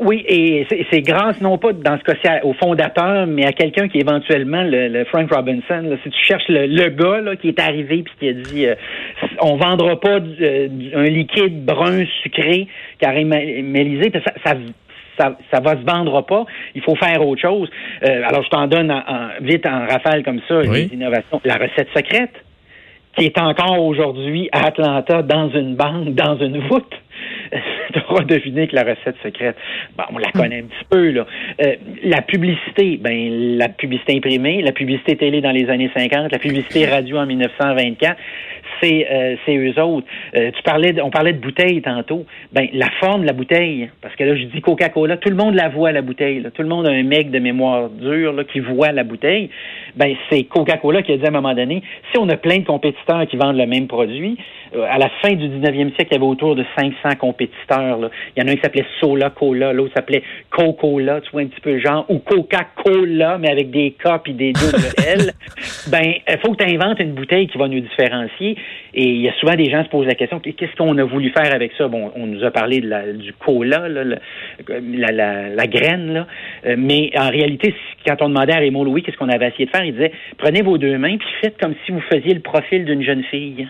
Oui, 0.00 0.24
et 0.28 0.64
c'est 0.92 1.00
grâce 1.00 1.40
non 1.40 1.58
pas 1.58 1.72
dans 1.72 1.98
ce 1.98 2.04
cas-ci 2.04 2.28
au 2.44 2.52
fondateur, 2.52 3.26
mais 3.26 3.44
à 3.44 3.52
quelqu'un 3.52 3.88
qui 3.88 3.98
éventuellement, 3.98 4.62
le, 4.62 5.04
Frank 5.06 5.28
Robinson, 5.32 5.98
si 6.04 6.10
tu 6.10 6.24
cherches 6.24 6.48
le, 6.48 6.88
gars 6.90 7.34
qui 7.34 7.48
est 7.48 7.58
arrivé 7.58 8.04
puis 8.04 8.14
qui 8.20 8.28
a 8.28 8.32
dit 8.32 8.66
on 9.40 9.56
vendra 9.56 9.98
pas 9.98 10.18
un 10.18 11.04
liquide 11.04 11.64
brun 11.64 12.04
sucré 12.22 12.68
caramélisé, 13.00 14.12
ça 14.44 14.54
ça, 15.18 15.36
ça 15.52 15.60
va 15.60 15.72
se 15.72 15.84
vendre 15.84 16.22
pas. 16.22 16.44
Il 16.74 16.82
faut 16.82 16.96
faire 16.96 17.26
autre 17.26 17.40
chose. 17.40 17.68
Euh, 18.04 18.22
alors, 18.26 18.42
je 18.42 18.48
t'en 18.48 18.66
donne 18.66 18.92
vite 19.40 19.66
en 19.66 19.86
rafale 19.86 20.22
comme 20.24 20.40
ça, 20.48 20.62
les 20.62 20.92
innovations. 20.92 21.40
La 21.44 21.54
recette 21.54 21.88
secrète, 21.94 22.34
qui 23.16 23.26
est 23.26 23.38
encore 23.38 23.84
aujourd'hui 23.84 24.48
à 24.52 24.66
Atlanta 24.66 25.22
dans 25.22 25.50
une 25.50 25.74
banque, 25.74 26.14
dans 26.14 26.38
une 26.38 26.58
voûte. 26.68 26.94
tu 27.92 28.00
auras 28.08 28.24
deviné 28.24 28.68
que 28.68 28.74
la 28.74 28.82
recette 28.82 29.16
secrète, 29.22 29.56
bon, 29.96 30.04
on 30.14 30.18
la 30.18 30.30
connaît 30.32 30.60
un 30.60 30.64
petit 30.64 30.84
peu. 30.90 31.10
Là. 31.10 31.26
Euh, 31.62 31.76
la 32.02 32.22
publicité, 32.22 32.98
ben 33.00 33.56
la 33.56 33.68
publicité 33.68 34.16
imprimée, 34.16 34.62
la 34.62 34.72
publicité 34.72 35.16
télé 35.16 35.40
dans 35.40 35.50
les 35.50 35.68
années 35.70 35.90
50, 35.94 36.32
la 36.32 36.38
publicité 36.38 36.86
radio 36.86 37.18
en 37.18 37.26
1924, 37.26 38.16
c'est 38.80 39.06
euh, 39.10 39.36
c'est 39.44 39.56
eux 39.56 39.82
autres. 39.82 40.06
Euh, 40.36 40.50
tu 40.54 40.62
parlais, 40.62 41.00
on 41.00 41.10
parlait 41.10 41.32
de 41.32 41.40
bouteille 41.40 41.82
tantôt. 41.82 42.24
Ben 42.52 42.68
la 42.72 42.90
forme 43.00 43.22
de 43.22 43.26
la 43.26 43.32
bouteille, 43.32 43.90
parce 44.00 44.14
que 44.16 44.24
là 44.24 44.36
je 44.36 44.44
dis 44.44 44.60
Coca-Cola, 44.60 45.16
tout 45.16 45.30
le 45.30 45.36
monde 45.36 45.54
la 45.54 45.68
voit 45.68 45.92
la 45.92 46.02
bouteille. 46.02 46.46
Tout 46.54 46.62
le 46.62 46.68
monde 46.68 46.86
a 46.86 46.90
un 46.90 47.02
mec 47.02 47.30
de 47.30 47.38
mémoire 47.38 47.88
dure 47.88 48.32
là, 48.32 48.44
qui 48.44 48.60
voit 48.60 48.92
la 48.92 49.04
bouteille. 49.04 49.50
Ben 49.96 50.14
c'est 50.30 50.44
Coca-Cola 50.44 51.02
qui 51.02 51.12
a 51.12 51.16
dit 51.16 51.24
à 51.24 51.28
un 51.28 51.32
moment 51.32 51.54
donné, 51.54 51.82
si 52.12 52.18
on 52.18 52.28
a 52.28 52.36
plein 52.36 52.58
de 52.58 52.64
compétiteurs 52.64 53.26
qui 53.26 53.36
vendent 53.36 53.56
le 53.56 53.66
même 53.66 53.86
produit, 53.86 54.38
euh, 54.74 54.86
à 54.88 54.98
la 54.98 55.08
fin 55.22 55.32
du 55.32 55.48
19e 55.48 55.94
siècle, 55.94 56.08
il 56.10 56.14
y 56.14 56.16
avait 56.16 56.24
autour 56.24 56.54
de 56.54 56.64
500 56.78 57.16
compétiteurs. 57.18 57.37
Là. 57.70 58.10
Il 58.36 58.42
y 58.42 58.44
en 58.44 58.48
a 58.48 58.52
un 58.52 58.56
qui 58.56 58.62
s'appelait 58.62 58.86
Sola 59.00 59.30
Cola, 59.30 59.72
l'autre 59.72 59.92
s'appelait 59.94 60.22
Coca-Cola, 60.50 61.20
tu 61.20 61.30
vois 61.30 61.42
un 61.42 61.46
petit 61.46 61.60
peu 61.60 61.78
genre, 61.78 62.06
ou 62.08 62.18
Coca-Cola, 62.18 63.38
mais 63.38 63.50
avec 63.50 63.70
des 63.70 63.92
K 63.92 64.08
et 64.26 64.32
des 64.32 64.52
double 64.52 64.84
L. 65.06 65.32
ben, 65.90 66.14
il 66.28 66.38
faut 66.38 66.52
que 66.52 66.64
tu 66.64 66.70
inventes 66.70 67.00
une 67.00 67.12
bouteille 67.12 67.48
qui 67.48 67.58
va 67.58 67.68
nous 67.68 67.80
différencier. 67.80 68.56
Et 68.94 69.04
il 69.04 69.20
y 69.20 69.28
a 69.28 69.34
souvent 69.34 69.54
des 69.54 69.70
gens 69.70 69.80
qui 69.80 69.86
se 69.86 69.90
posent 69.90 70.06
la 70.06 70.14
question, 70.14 70.40
qu'est-ce 70.40 70.74
qu'on 70.76 70.96
a 70.98 71.04
voulu 71.04 71.30
faire 71.30 71.54
avec 71.54 71.72
ça? 71.76 71.88
Bon, 71.88 72.10
on 72.16 72.26
nous 72.26 72.44
a 72.44 72.50
parlé 72.50 72.80
de 72.80 72.88
la, 72.88 73.12
du 73.12 73.32
cola, 73.34 73.88
là, 73.88 74.04
la, 74.04 75.12
la, 75.12 75.48
la, 75.48 75.66
graine, 75.66 76.12
là. 76.12 76.26
Euh, 76.66 76.76
mais 76.78 77.10
en 77.16 77.30
réalité, 77.30 77.74
quand 78.06 78.16
on 78.22 78.28
demandait 78.28 78.54
à 78.54 78.58
Raymond 78.58 78.84
Louis 78.84 79.02
qu'est-ce 79.02 79.16
qu'on 79.16 79.28
avait 79.28 79.48
essayé 79.48 79.66
de 79.66 79.70
faire, 79.70 79.84
il 79.84 79.92
disait, 79.92 80.12
prenez 80.38 80.62
vos 80.62 80.78
deux 80.78 80.96
mains 80.98 81.16
puis 81.16 81.28
faites 81.42 81.58
comme 81.60 81.74
si 81.84 81.92
vous 81.92 82.00
faisiez 82.00 82.34
le 82.34 82.40
profil 82.40 82.84
d'une 82.84 83.02
jeune 83.02 83.22
fille. 83.24 83.68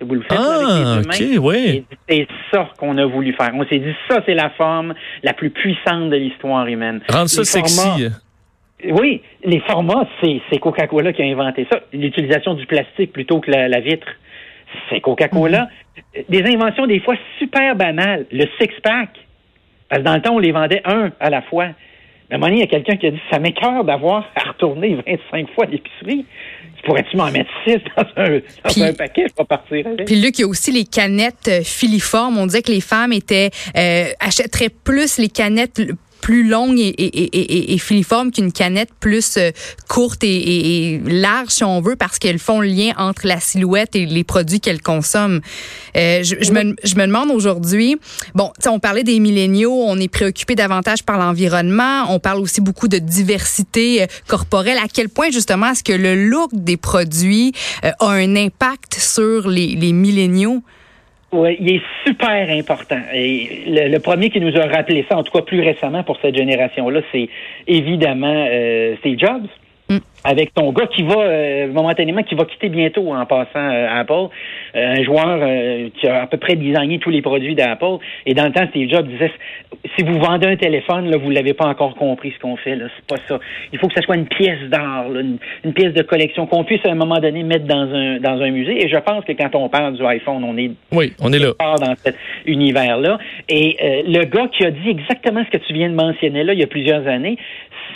Vous 0.00 0.14
le 0.14 0.22
faites 0.22 0.38
ah, 0.38 0.94
avec 0.96 1.18
les 1.18 1.34
deux 1.34 1.40
mains. 1.40 1.82
C'est 2.08 2.28
ça 2.52 2.70
qu'on 2.78 2.96
a 2.98 3.06
voulu 3.06 3.32
faire. 3.34 3.50
On 3.54 3.66
s'est 3.66 3.78
dit, 3.78 3.94
ça, 4.08 4.22
c'est 4.26 4.34
la 4.34 4.50
forme 4.50 4.94
la 5.22 5.32
plus 5.32 5.50
puissante 5.50 6.10
de 6.10 6.16
l'histoire 6.16 6.66
humaine. 6.66 7.00
Rendre 7.08 7.28
ça 7.28 7.44
sexy. 7.44 8.08
Oui, 8.90 9.22
les 9.44 9.60
formats, 9.60 10.06
c'est 10.22 10.58
Coca-Cola 10.60 11.12
qui 11.12 11.22
a 11.22 11.26
inventé 11.26 11.66
ça. 11.70 11.80
L'utilisation 11.92 12.54
du 12.54 12.64
plastique 12.66 13.12
plutôt 13.12 13.40
que 13.40 13.50
la, 13.50 13.80
vitre, 13.80 14.06
c'est 14.88 15.00
Coca-Cola. 15.00 15.68
Mhm. 16.16 16.24
Des 16.28 16.54
inventions 16.54 16.86
des 16.86 17.00
fois 17.00 17.16
super 17.38 17.74
banales. 17.74 18.26
Le 18.30 18.44
six-pack. 18.60 19.10
Parce 19.88 20.02
que 20.02 20.06
dans 20.06 20.14
le 20.14 20.22
temps, 20.22 20.34
on 20.34 20.38
les 20.38 20.52
vendait 20.52 20.82
un 20.84 21.10
à 21.18 21.30
la 21.30 21.42
fois. 21.42 21.68
Mais 22.30 22.34
à 22.34 22.36
un 22.36 22.40
moment 22.40 22.50
donné, 22.50 22.58
il 22.58 22.60
y 22.60 22.62
a 22.64 22.66
quelqu'un 22.66 22.96
qui 22.96 23.06
a 23.06 23.10
dit 23.10 23.20
Ça 23.30 23.38
m'écœure 23.38 23.84
d'avoir 23.84 24.24
à 24.34 24.50
retourner 24.50 24.96
25 25.06 25.50
fois 25.54 25.66
l'épicerie. 25.66 26.26
Pourrais-tu 26.84 27.16
m'en 27.16 27.30
mettre 27.30 27.50
six 27.66 27.78
dans 27.96 28.04
un, 28.16 28.92
paquet? 28.92 29.26
Je 29.28 29.34
vais 29.36 29.44
partir 29.46 29.86
avec. 29.86 30.06
Puis 30.06 30.16
Luc, 30.16 30.38
il 30.38 30.42
y 30.42 30.44
a 30.44 30.48
aussi 30.48 30.70
les 30.70 30.84
canettes 30.84 31.48
euh, 31.48 31.62
filiformes. 31.62 32.38
On 32.38 32.46
disait 32.46 32.62
que 32.62 32.70
les 32.70 32.80
femmes 32.80 33.12
étaient 33.12 33.50
euh, 33.76 34.10
achèteraient 34.20 34.68
plus 34.68 35.18
les 35.18 35.28
canettes 35.28 35.82
plus 36.20 36.46
longue 36.46 36.78
et, 36.78 37.74
et, 37.74 37.78
filiforme 37.78 38.32
qu'une 38.32 38.52
canette 38.52 38.90
plus 39.00 39.36
euh, 39.36 39.50
courte 39.88 40.22
et, 40.24 41.00
large, 41.04 41.50
si 41.50 41.64
on 41.64 41.80
veut, 41.80 41.96
parce 41.96 42.18
qu'elles 42.18 42.38
font 42.38 42.60
le 42.60 42.68
lien 42.68 42.92
entre 42.98 43.26
la 43.26 43.40
silhouette 43.40 43.94
et 43.94 44.06
les 44.06 44.24
produits 44.24 44.60
qu'elles 44.60 44.82
consomment. 44.82 45.40
Euh, 45.96 46.22
je, 46.22 46.36
je, 46.40 46.52
me, 46.52 46.74
je 46.84 46.94
me 46.96 47.06
demande 47.06 47.30
aujourd'hui, 47.30 47.96
bon, 48.34 48.52
on 48.66 48.78
parlait 48.78 49.04
des 49.04 49.18
milléniaux, 49.20 49.84
on 49.86 49.98
est 49.98 50.08
préoccupé 50.08 50.54
davantage 50.54 51.02
par 51.02 51.18
l'environnement, 51.18 52.04
on 52.12 52.18
parle 52.18 52.40
aussi 52.40 52.60
beaucoup 52.60 52.88
de 52.88 52.98
diversité 52.98 54.02
euh, 54.02 54.06
corporelle. 54.26 54.78
À 54.78 54.88
quel 54.92 55.08
point, 55.08 55.30
justement, 55.30 55.70
est-ce 55.70 55.84
que 55.84 55.92
le 55.92 56.28
look 56.28 56.50
des 56.52 56.76
produits 56.76 57.52
a 57.82 57.94
un 58.00 58.36
impact 58.36 58.94
sur 58.98 59.48
les, 59.48 59.74
les 59.74 59.92
milléniaux? 59.92 60.62
Oui, 61.30 61.56
il 61.60 61.76
est 61.76 61.82
super 62.06 62.48
important. 62.50 63.00
Et 63.12 63.64
le, 63.66 63.98
premier 63.98 64.30
qui 64.30 64.40
nous 64.40 64.56
a 64.56 64.66
rappelé 64.66 65.04
ça, 65.10 65.18
en 65.18 65.22
tout 65.22 65.32
cas 65.32 65.42
plus 65.42 65.60
récemment 65.60 66.02
pour 66.02 66.18
cette 66.22 66.34
génération-là, 66.34 67.02
c'est 67.12 67.28
évidemment 67.66 68.46
euh, 68.50 68.96
Steve 69.00 69.18
Jobs. 69.18 69.46
Avec 70.24 70.52
ton 70.52 70.72
gars 70.72 70.86
qui 70.86 71.02
va 71.02 71.20
euh, 71.20 71.68
momentanément 71.68 72.22
qui 72.22 72.34
va 72.34 72.44
quitter 72.44 72.68
bientôt 72.68 73.12
en 73.12 73.24
passant 73.24 73.48
euh, 73.56 74.00
Apple, 74.00 74.28
euh, 74.74 74.94
un 74.94 75.02
joueur 75.02 75.90
qui 75.98 76.06
a 76.06 76.22
à 76.22 76.26
peu 76.26 76.36
près 76.36 76.56
designé 76.56 76.98
tous 76.98 77.10
les 77.10 77.22
produits 77.22 77.54
d'Apple. 77.54 77.98
Et 78.26 78.34
dans 78.34 78.44
le 78.44 78.52
temps, 78.52 78.66
Steve 78.70 78.90
Jobs 78.90 79.06
disait 79.06 79.30
si 79.96 80.04
vous 80.04 80.18
vendez 80.18 80.46
un 80.46 80.56
téléphone, 80.56 81.10
là, 81.10 81.16
vous 81.16 81.30
l'avez 81.30 81.54
pas 81.54 81.66
encore 81.66 81.94
compris 81.94 82.32
ce 82.32 82.40
qu'on 82.40 82.56
fait. 82.56 82.76
Là, 82.76 82.86
c'est 82.96 83.06
pas 83.06 83.22
ça. 83.28 83.38
Il 83.72 83.78
faut 83.78 83.88
que 83.88 83.94
ce 83.94 84.02
soit 84.02 84.16
une 84.16 84.26
pièce 84.26 84.68
d'art, 84.68 85.06
une, 85.12 85.38
une, 85.64 85.72
pièce 85.72 85.94
de 85.94 86.02
collection 86.02 86.46
qu'on 86.46 86.64
puisse 86.64 86.84
à 86.84 86.90
un 86.90 86.94
moment 86.94 87.18
donné 87.18 87.42
mettre 87.42 87.66
dans 87.66 87.88
un 87.94 88.18
dans 88.18 88.40
un 88.42 88.50
musée. 88.50 88.84
Et 88.84 88.88
je 88.88 88.98
pense 88.98 89.24
que 89.24 89.32
quand 89.32 89.54
on 89.54 89.68
parle 89.68 89.94
du 89.94 90.04
iPhone, 90.04 90.44
on 90.44 90.56
est 90.58 90.72
oui, 90.92 91.12
on 91.20 91.32
est 91.32 91.38
là 91.38 91.52
dans 91.58 91.94
cet 91.96 92.16
univers 92.44 92.98
là. 92.98 93.18
Et 93.48 94.02
le 94.06 94.24
gars 94.24 94.48
qui 94.48 94.64
a 94.64 94.70
dit 94.70 94.90
exactement 94.90 95.44
ce 95.44 95.56
que 95.56 95.64
tu 95.64 95.72
viens 95.72 95.88
de 95.88 95.94
mentionner 95.94 96.44
là, 96.44 96.52
il 96.52 96.60
y 96.60 96.64
a 96.64 96.66
plusieurs 96.66 97.06
années, 97.06 97.38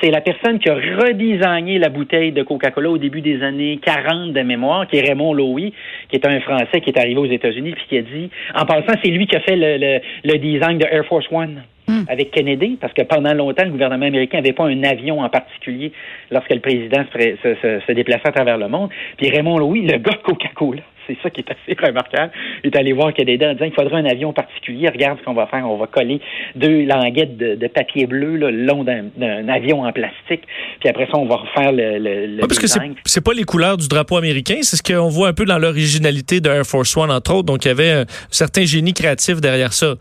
c'est 0.00 0.10
la 0.10 0.20
personne 0.20 0.58
qui 0.58 0.68
a 0.68 0.74
redesigné 0.74 1.78
la 1.78 1.88
bouteille 1.88 2.32
de 2.32 2.42
Coca-Cola 2.42 2.90
au 2.90 2.98
début 2.98 3.20
des 3.20 3.42
années 3.42 3.78
40 3.84 4.32
de 4.32 4.40
mémoire, 4.42 4.86
qui 4.86 4.96
est 4.96 5.02
Raymond 5.02 5.34
Lowy, 5.34 5.72
qui 6.08 6.16
est 6.16 6.26
un 6.26 6.40
Français 6.40 6.80
qui 6.80 6.90
est 6.90 6.98
arrivé 6.98 7.18
aux 7.18 7.26
États-Unis, 7.26 7.72
puis 7.72 7.84
qui 7.88 7.98
a 7.98 8.02
dit, 8.02 8.30
en 8.54 8.64
passant, 8.64 8.98
c'est 9.02 9.10
lui 9.10 9.26
qui 9.26 9.36
a 9.36 9.40
fait 9.40 9.56
le, 9.56 10.00
le, 10.24 10.38
design 10.38 10.78
de 10.78 10.84
Air 10.84 11.04
Force 11.06 11.26
One. 11.30 11.62
Hmm. 11.88 12.04
avec 12.08 12.30
Kennedy, 12.30 12.78
parce 12.80 12.92
que 12.92 13.02
pendant 13.02 13.34
longtemps, 13.34 13.64
le 13.64 13.70
gouvernement 13.70 14.06
américain 14.06 14.38
n'avait 14.38 14.52
pas 14.52 14.66
un 14.66 14.84
avion 14.84 15.20
en 15.20 15.28
particulier 15.28 15.90
lorsque 16.30 16.54
le 16.54 16.60
président 16.60 17.04
se, 17.12 17.18
se, 17.42 17.80
se, 17.84 17.92
déplaçait 17.92 18.28
à 18.28 18.30
travers 18.30 18.56
le 18.56 18.68
monde. 18.68 18.88
Puis 19.16 19.28
Raymond 19.30 19.58
Louis, 19.58 19.82
le 19.82 19.98
gars 19.98 20.12
de 20.12 20.22
Coca-Cola, 20.22 20.82
c'est 21.06 21.16
ça 21.22 21.30
qui 21.30 21.40
est 21.40 21.50
assez 21.50 21.78
remarquable, 21.80 22.32
il 22.64 22.70
est 22.70 22.76
allé 22.76 22.92
voir 22.92 23.12
Kennedy 23.12 23.44
en 23.44 23.52
disant 23.54 23.66
il 23.66 23.74
faudrait 23.74 24.00
un 24.00 24.04
avion 24.04 24.32
particulier, 24.32 24.88
regarde 24.88 25.18
ce 25.18 25.24
qu'on 25.24 25.34
va 25.34 25.46
faire, 25.46 25.68
on 25.68 25.76
va 25.76 25.86
coller 25.86 26.20
deux 26.54 26.84
languettes 26.84 27.36
de, 27.36 27.66
papier 27.66 28.06
bleu 28.06 28.36
le 28.36 28.50
long 28.50 28.84
d'un 28.84 29.48
avion 29.48 29.84
en 29.84 29.92
plastique, 29.92 30.42
puis 30.80 30.88
après 30.88 31.06
ça, 31.06 31.16
on 31.16 31.26
va 31.26 31.36
refaire 31.36 31.72
le, 31.72 31.98
le, 31.98 32.40
parce 32.40 32.58
que 32.58 32.66
c'est 33.04 33.24
pas 33.24 33.32
les 33.32 33.44
couleurs 33.44 33.76
du 33.76 33.88
drapeau 33.88 34.16
américain, 34.16 34.58
c'est 34.62 34.76
ce 34.76 34.82
qu'on 34.82 35.08
voit 35.08 35.28
un 35.28 35.32
peu 35.32 35.44
dans 35.44 35.58
l'originalité 35.58 36.40
de 36.40 36.50
Air 36.50 36.64
Force 36.64 36.96
One, 36.96 37.10
entre 37.10 37.34
autres, 37.34 37.46
donc 37.46 37.64
il 37.64 37.68
y 37.68 37.70
avait 37.70 37.92
un 37.92 38.04
certain 38.30 38.64
génie 38.64 38.92
créatif 38.92 39.40
derrière 39.40 39.72
ça. 39.72 39.94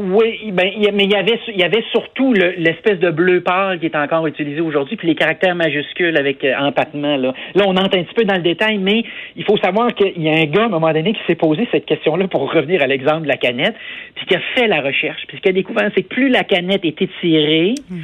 Oui, 0.00 0.52
ben, 0.52 0.70
mais 0.94 1.04
il 1.04 1.10
y 1.10 1.16
avait, 1.16 1.40
il 1.48 1.58
y 1.58 1.64
avait 1.64 1.82
surtout 1.90 2.32
l'espèce 2.32 3.00
de 3.00 3.10
bleu 3.10 3.40
pâle 3.40 3.80
qui 3.80 3.86
est 3.86 3.96
encore 3.96 4.28
utilisé 4.28 4.60
aujourd'hui, 4.60 4.96
puis 4.96 5.08
les 5.08 5.16
caractères 5.16 5.56
majuscules 5.56 6.16
avec 6.16 6.44
euh, 6.44 6.54
empattement. 6.56 7.16
Là. 7.16 7.34
là, 7.56 7.64
on 7.66 7.76
entre 7.76 7.98
un 7.98 8.04
petit 8.04 8.14
peu 8.14 8.22
dans 8.22 8.36
le 8.36 8.42
détail, 8.42 8.78
mais 8.78 9.02
il 9.34 9.44
faut 9.44 9.56
savoir 9.56 9.92
qu'il 9.94 10.22
y 10.22 10.28
a 10.28 10.34
un 10.34 10.44
gars, 10.44 10.62
à 10.62 10.66
un 10.66 10.68
moment 10.68 10.92
donné, 10.92 11.14
qui 11.14 11.20
s'est 11.26 11.34
posé 11.34 11.66
cette 11.72 11.84
question-là 11.84 12.28
pour 12.28 12.52
revenir 12.52 12.80
à 12.80 12.86
l'exemple 12.86 13.22
de 13.22 13.28
la 13.28 13.36
canette, 13.36 13.74
puis 14.14 14.26
qui 14.26 14.36
a 14.36 14.40
fait 14.54 14.68
la 14.68 14.82
recherche. 14.82 15.20
Puis 15.26 15.38
ce 15.38 15.42
qu'il 15.42 15.50
a 15.50 15.54
découvert, 15.54 15.90
c'est 15.96 16.04
que 16.04 16.14
plus 16.14 16.28
la 16.28 16.44
canette 16.44 16.84
est 16.84 17.02
étirée, 17.02 17.74
mhm. 17.90 18.00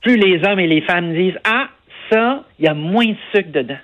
plus 0.00 0.16
les 0.16 0.48
hommes 0.48 0.60
et 0.60 0.66
les 0.66 0.80
femmes 0.80 1.12
disent 1.12 1.38
Ah, 1.44 1.68
ça, 2.10 2.42
il 2.58 2.64
y 2.64 2.68
a 2.68 2.74
moins 2.74 3.04
de 3.04 3.16
sucre 3.34 3.52
dedans 3.52 3.76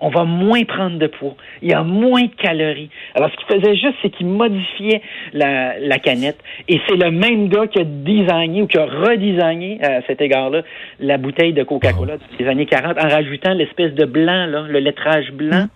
on 0.00 0.10
va 0.10 0.24
moins 0.24 0.64
prendre 0.64 0.98
de 0.98 1.06
poids. 1.06 1.36
Il 1.62 1.70
y 1.70 1.74
a 1.74 1.82
moins 1.82 2.22
de 2.22 2.34
calories. 2.40 2.90
Alors, 3.14 3.30
ce 3.30 3.36
qu'il 3.36 3.60
faisait 3.60 3.76
juste, 3.76 3.94
c'est 4.02 4.10
qu'il 4.10 4.26
modifiait 4.26 5.00
la, 5.32 5.78
la, 5.78 5.98
canette. 5.98 6.38
Et 6.68 6.80
c'est 6.86 6.96
le 6.96 7.10
même 7.10 7.48
gars 7.48 7.66
qui 7.66 7.80
a 7.80 7.84
designé 7.84 8.62
ou 8.62 8.66
qui 8.66 8.78
a 8.78 8.86
redesigné, 8.86 9.82
à 9.82 10.02
cet 10.06 10.20
égard-là, 10.20 10.62
la 11.00 11.18
bouteille 11.18 11.52
de 11.52 11.62
Coca-Cola 11.62 12.16
des 12.38 12.46
années 12.46 12.66
40 12.66 12.98
en 12.98 13.08
rajoutant 13.08 13.54
l'espèce 13.54 13.94
de 13.94 14.04
blanc, 14.04 14.46
là, 14.46 14.66
le 14.68 14.78
lettrage 14.78 15.30
blanc. 15.32 15.64
Mm. 15.64 15.68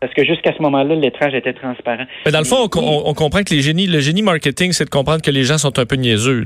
Parce 0.00 0.14
que 0.14 0.24
jusqu'à 0.24 0.52
ce 0.56 0.62
moment-là, 0.62 0.94
le 0.94 1.00
lettrage 1.00 1.34
était 1.34 1.52
transparent. 1.52 2.04
Mais 2.24 2.30
dans 2.30 2.38
le 2.38 2.44
fond, 2.44 2.68
on, 2.76 3.14
comprend 3.14 3.42
que 3.42 3.52
les 3.52 3.62
génies, 3.62 3.88
le 3.88 3.98
génie 3.98 4.22
marketing, 4.22 4.70
c'est 4.72 4.84
de 4.84 4.90
comprendre 4.90 5.22
que 5.22 5.30
les 5.30 5.42
gens 5.42 5.58
sont 5.58 5.76
un 5.78 5.86
peu 5.86 5.96
niaiseux. 5.96 6.44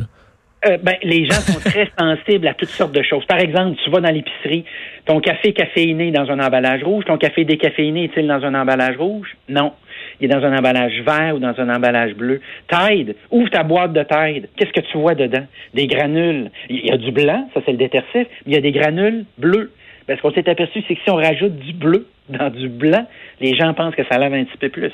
Euh, 0.65 0.79
ben, 0.81 0.95
les 1.03 1.25
gens 1.27 1.41
sont 1.41 1.59
très 1.59 1.91
sensibles 1.99 2.47
à 2.47 2.55
toutes 2.55 2.69
sortes 2.69 2.95
de 2.95 3.03
choses. 3.03 3.25
Par 3.27 3.39
exemple, 3.41 3.77
tu 3.83 3.91
vas 3.91 4.01
dans 4.01 4.13
l'épicerie, 4.13 4.65
ton 5.07 5.21
café 5.21 5.53
caféiné 5.53 6.13
dans 6.13 6.31
un 6.31 6.39
emballage 6.39 6.85
rouge, 6.85 7.05
ton 7.05 7.19
café 7.19 7.45
décaféiné 7.45 8.05
est-il 8.05 8.29
dans 8.29 8.45
un 8.45 8.55
emballage 8.55 8.97
rouge? 8.97 9.37
Non. 9.49 9.73
Il 10.21 10.31
est 10.31 10.35
dans 10.35 10.45
un 10.45 10.57
emballage 10.57 11.01
vert 11.05 11.35
ou 11.35 11.41
dans 11.41 11.59
un 11.59 11.69
emballage 11.69 12.15
bleu. 12.15 12.41
Tide, 12.71 13.17
ouvre 13.31 13.51
ta 13.51 13.65
boîte 13.65 13.93
de 13.93 14.03
Tide. 14.05 14.49
Qu'est-ce 14.57 14.73
que 14.73 14.87
tu 14.87 14.99
vois 14.99 15.17
dedans? 15.17 15.45
Des 15.75 15.89
granules. 15.89 16.51
Il 16.69 16.87
y 16.87 16.93
a 16.93 16.97
du 16.97 17.11
blanc, 17.11 17.49
ça 17.55 17.61
c'est 17.65 17.73
le 17.73 17.79
détercif, 17.79 18.27
mais 18.47 18.53
il 18.53 18.55
y 18.55 18.57
a 18.57 18.61
des 18.61 18.73
granules 18.73 19.25
bleus. 19.39 19.73
Parce 20.07 20.21
qu'on 20.21 20.33
s'est 20.33 20.49
aperçu, 20.49 20.83
c'est 20.87 20.95
que 20.95 21.01
si 21.03 21.11
on 21.11 21.17
rajoute 21.17 21.57
du 21.57 21.73
bleu 21.73 22.07
dans 22.29 22.51
du 22.51 22.69
blanc, 22.69 23.07
les 23.41 23.55
gens 23.55 23.75
pensent 23.75 23.95
que 23.95 24.05
ça 24.11 24.19
lave 24.19 24.35
un 24.35 24.45
petit 24.45 24.59
peu 24.59 24.69
plus. 24.69 24.93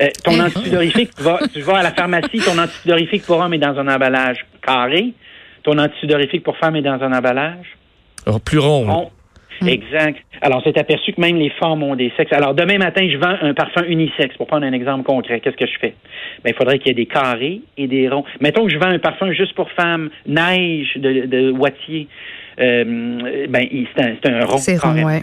Euh, 0.00 0.08
ton 0.24 0.32
eh. 0.32 0.42
antidorifique, 0.42 1.10
tu 1.16 1.22
vas, 1.22 1.38
tu 1.52 1.60
vas 1.60 1.78
à 1.78 1.82
la 1.82 1.92
pharmacie, 1.92 2.38
ton 2.38 2.58
antidorifique 2.58 3.24
pour 3.24 3.38
homme 3.38 3.54
est 3.54 3.58
dans 3.58 3.78
un 3.78 3.88
emballage 3.88 4.44
carré. 4.62 5.12
Ton 5.62 5.78
antidorifique 5.78 6.44
pour 6.44 6.56
femme 6.58 6.76
est 6.76 6.82
dans 6.82 7.02
un 7.02 7.12
emballage 7.12 7.66
oh, 8.26 8.38
plus 8.38 8.58
rond. 8.58 9.10
Exact. 9.66 10.22
Alors, 10.42 10.58
on 10.58 10.62
s'est 10.62 10.78
aperçu 10.78 11.12
que 11.12 11.20
même 11.20 11.36
les 11.36 11.50
femmes 11.50 11.82
ont 11.82 11.96
des 11.96 12.12
sexes. 12.16 12.32
Alors, 12.32 12.54
demain 12.54 12.78
matin, 12.78 13.08
je 13.10 13.16
vends 13.16 13.36
un 13.40 13.54
parfum 13.54 13.82
unisexe. 13.84 14.36
Pour 14.36 14.46
prendre 14.46 14.66
un 14.66 14.72
exemple 14.72 15.04
concret, 15.04 15.40
qu'est-ce 15.40 15.56
que 15.56 15.66
je 15.66 15.78
fais? 15.80 15.94
Ben, 16.44 16.50
il 16.50 16.54
faudrait 16.54 16.78
qu'il 16.78 16.88
y 16.88 16.90
ait 16.90 16.94
des 16.94 17.06
carrés 17.06 17.62
et 17.76 17.86
des 17.86 18.08
ronds. 18.08 18.24
Mettons 18.40 18.64
que 18.66 18.72
je 18.72 18.78
vends 18.78 18.88
un 18.90 18.98
parfum 18.98 19.32
juste 19.32 19.54
pour 19.54 19.70
femmes, 19.72 20.10
neige 20.26 20.96
de, 20.96 21.26
de 21.26 21.50
Wattier. 21.50 22.08
Euh, 22.58 23.46
ben, 23.48 23.66
c'est 23.96 24.28
un, 24.30 24.40
un 24.40 24.44
rond. 24.46 24.58
C'est 24.58 24.76
rond, 24.78 25.02
ouais. 25.04 25.22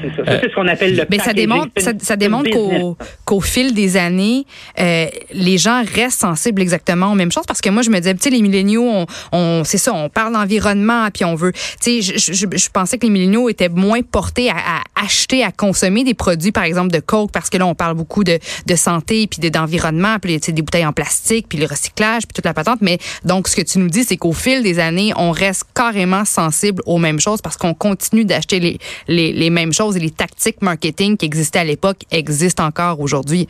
C'est 0.00 0.24
ça. 0.24 0.40
c'est 0.40 0.50
ce 0.50 0.54
qu'on 0.54 0.68
appelle 0.68 0.96
le 0.96 1.04
Mais 1.10 1.18
ça 1.18 1.32
démontre, 1.32 1.70
ça, 1.76 2.16
démontre 2.16 2.50
qu'au, 2.50 2.96
qu'au 3.24 3.40
fil 3.40 3.74
des 3.74 3.96
années, 3.96 4.46
euh, 4.78 5.06
les 5.32 5.58
gens 5.58 5.82
restent 5.94 6.20
sensibles 6.20 6.62
exactement 6.62 7.12
aux 7.12 7.14
mêmes 7.14 7.32
choses. 7.32 7.46
Parce 7.46 7.60
que 7.60 7.70
moi, 7.70 7.82
je 7.82 7.90
me 7.90 7.98
disais, 7.98 8.14
tu 8.14 8.22
sais, 8.22 8.30
les 8.30 8.42
milléniaux, 8.42 8.84
on, 8.84 9.06
on 9.32 9.62
c'est 9.64 9.78
ça, 9.78 9.92
on 9.94 10.08
parle 10.08 10.32
d'environnement, 10.32 11.08
puis 11.12 11.24
on 11.24 11.34
veut. 11.34 11.52
Tu 11.52 12.02
sais, 12.02 12.18
je, 12.18 12.32
je, 12.32 12.46
je, 12.56 12.68
pensais 12.70 12.98
que 12.98 13.06
les 13.06 13.12
milléniaux 13.12 13.48
étaient 13.48 13.68
moins 13.68 14.02
portés 14.02 14.50
à, 14.50 14.56
à, 14.56 15.04
acheter, 15.04 15.42
à 15.44 15.52
consommer 15.52 16.04
des 16.04 16.14
produits, 16.14 16.52
par 16.52 16.64
exemple, 16.64 16.92
de 16.92 17.00
coke, 17.00 17.32
parce 17.32 17.50
que 17.50 17.58
là, 17.58 17.66
on 17.66 17.74
parle 17.74 17.96
beaucoup 17.96 18.24
de, 18.24 18.38
de 18.66 18.74
santé, 18.76 19.26
puis 19.26 19.50
d'environnement, 19.50 20.16
puis 20.20 20.38
tu 20.40 20.46
sais, 20.46 20.52
des 20.52 20.62
bouteilles 20.62 20.86
en 20.86 20.92
plastique, 20.92 21.46
puis 21.48 21.58
le 21.58 21.66
recyclage, 21.66 22.22
puis 22.22 22.34
toute 22.34 22.44
la 22.44 22.54
patente. 22.54 22.78
Mais 22.80 22.98
donc, 23.24 23.48
ce 23.48 23.56
que 23.56 23.62
tu 23.62 23.78
nous 23.78 23.88
dis, 23.88 24.04
c'est 24.04 24.16
qu'au 24.16 24.32
fil 24.32 24.62
des 24.62 24.78
années, 24.78 25.12
on 25.16 25.30
reste 25.30 25.64
carrément 25.74 26.24
sensible 26.24 26.82
aux 26.86 26.98
mêmes 26.98 27.20
choses 27.20 27.40
parce 27.42 27.56
qu'on 27.56 27.74
continue 27.74 28.24
d'acheter 28.24 28.60
les, 28.60 28.78
les, 29.08 29.32
les 29.32 29.50
mêmes 29.50 29.71
et 29.72 30.00
les 30.00 30.10
tactiques 30.10 30.62
marketing 30.62 31.16
qui 31.16 31.26
existaient 31.26 31.60
à 31.60 31.64
l'époque 31.64 31.98
existent 32.10 32.64
encore 32.64 33.00
aujourd'hui. 33.00 33.48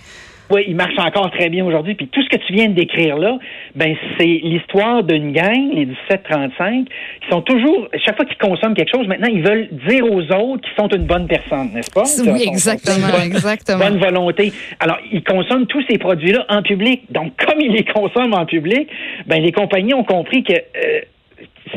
Oui, 0.51 0.65
il 0.69 0.77
marche 0.77 0.99
encore 0.99 1.31
très 1.31 1.49
bien 1.49 1.65
aujourd'hui. 1.65 1.95
Puis 1.95 2.09
tout 2.09 2.23
ce 2.23 2.29
que 2.29 2.37
tu 2.37 2.53
viens 2.53 2.69
de 2.69 2.75
décrire 2.75 3.17
là, 3.17 3.39
ben 3.75 3.97
c'est 4.19 4.41
l'histoire 4.43 5.03
d'une 5.03 5.33
gang, 5.33 5.71
les 5.73 5.87
1735, 5.87 6.85
qui 6.85 7.29
sont 7.31 7.41
toujours, 7.41 7.89
chaque 8.05 8.17
fois 8.17 8.27
qu'ils 8.27 8.37
consomment 8.37 8.75
quelque 8.75 8.95
chose, 8.95 9.07
maintenant 9.07 9.31
ils 9.33 9.43
veulent 9.43 9.69
dire 9.89 10.05
aux 10.05 10.21
autres 10.21 10.63
qu'ils 10.63 10.77
sont 10.77 10.89
une 10.89 11.07
bonne 11.07 11.27
personne, 11.27 11.71
n'est-ce 11.73 11.91
pas? 11.91 12.05
Oui, 12.31 12.45
exactement, 12.47 13.09
bonne, 13.11 13.23
exactement. 13.23 13.79
Bonne 13.79 13.99
volonté. 13.99 14.53
Alors 14.79 14.99
ils 15.11 15.25
consomment 15.25 15.67
tous 15.67 15.83
ces 15.89 15.97
produits-là 15.97 16.45
en 16.51 16.63
public. 16.63 17.11
Donc 17.11 17.33
comme 17.43 17.61
ils 17.61 17.73
les 17.73 17.85
consomment 17.85 18.35
en 18.35 18.45
public, 18.45 18.89
ben 19.27 19.43
les 19.43 19.53
compagnies 19.53 19.95
ont 19.95 20.05
compris 20.05 20.43
que 20.43 20.53
euh, 20.53 21.01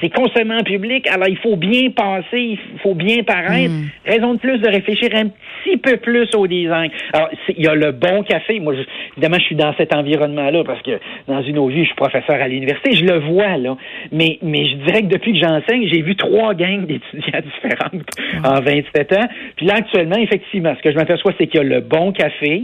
c'est 0.01 0.09
consommé 0.09 0.55
en 0.55 0.63
public, 0.63 1.07
alors 1.07 1.27
il 1.27 1.37
faut 1.37 1.55
bien 1.55 1.89
passer, 1.91 2.57
il 2.73 2.79
faut 2.81 2.95
bien 2.95 3.23
paraître. 3.23 3.73
Hmm. 3.73 3.87
Raison 4.05 4.33
de 4.33 4.39
plus 4.39 4.59
de 4.59 4.67
réfléchir 4.67 5.09
un 5.13 5.27
petit 5.27 5.77
peu 5.77 5.97
plus 5.97 6.27
au 6.35 6.47
design. 6.47 6.91
Alors, 7.13 7.29
il 7.49 7.63
y 7.63 7.67
a 7.67 7.75
le 7.75 7.91
bon 7.91 8.23
café. 8.23 8.59
Moi, 8.59 8.73
évidemment, 9.13 9.39
je 9.39 9.45
suis 9.45 9.55
dans 9.55 9.73
cet 9.75 9.93
environnement-là 9.93 10.63
parce 10.63 10.81
que 10.81 10.99
dans 11.27 11.41
une 11.41 11.57
autre 11.57 11.73
vie, 11.73 11.81
je 11.81 11.87
suis 11.87 11.95
professeur 11.95 12.41
à 12.41 12.47
l'université, 12.47 12.93
je 12.93 13.05
le 13.05 13.19
vois, 13.19 13.57
là. 13.57 13.75
Mais, 14.11 14.39
mais 14.41 14.67
je 14.67 14.75
dirais 14.85 15.01
que 15.01 15.07
depuis 15.07 15.33
que 15.33 15.39
j'enseigne, 15.39 15.87
j'ai 15.91 16.01
vu 16.01 16.15
trois 16.15 16.53
gangs 16.53 16.85
d'étudiants 16.85 17.41
différentes 17.63 18.03
en 18.43 18.61
27 18.61 19.13
ans. 19.13 19.27
Puis 19.55 19.65
là, 19.65 19.75
actuellement, 19.75 20.17
effectivement, 20.17 20.73
ce 20.77 20.81
que 20.81 20.91
je 20.91 20.95
m'aperçois, 20.95 21.33
c'est 21.37 21.47
qu'il 21.47 21.61
y 21.61 21.63
a 21.63 21.67
le 21.67 21.81
bon 21.81 22.11
café, 22.11 22.63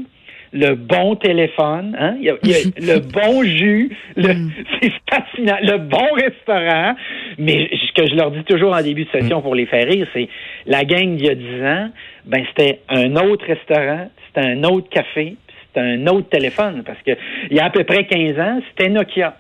le 0.54 0.76
bon 0.76 1.16
téléphone, 1.16 1.96
hein? 1.98 2.16
il, 2.20 2.26
y 2.26 2.30
a, 2.30 2.36
le 2.94 3.00
bon 3.00 3.44
jus, 3.44 3.96
le, 4.16 4.34
mm. 4.34 4.52
c'est 4.82 4.92
fascinant, 5.10 5.58
le 5.62 5.78
bon 5.78 6.14
restaurant. 6.16 6.96
Mais 7.38 7.70
ce 7.72 7.94
que 7.94 8.10
je 8.10 8.16
leur 8.16 8.32
dis 8.32 8.44
toujours 8.44 8.74
en 8.74 8.82
début 8.82 9.06
de 9.06 9.10
session 9.12 9.40
mm. 9.40 9.44
pour 9.44 9.56
les 9.56 9.66
faire 9.66 9.88
rire, 9.88 10.08
c'est 10.14 10.28
la 10.66 10.84
gang 10.84 11.16
d'il 11.16 11.26
y 11.26 11.30
a 11.30 11.36
10 11.36 11.64
ans, 11.64 11.90
ben 12.26 12.44
c'était 12.50 12.80
un 12.90 13.16
autre 13.16 13.46
restaurant, 13.46 14.10
c'était 14.28 14.48
un 14.48 14.64
autre 14.64 14.90
café, 14.90 15.36
c'était 15.68 15.86
un 15.86 16.08
autre 16.08 16.30
téléphone. 16.30 16.84
Parce 16.86 17.02
que 17.06 17.12
il 17.50 17.56
y 17.56 17.60
a 17.60 17.66
à 17.66 17.70
peu 17.70 17.84
près 17.84 18.06
15 18.06 18.40
ans, 18.40 18.60
c'était 18.70 18.90
Nokia. 18.90 19.38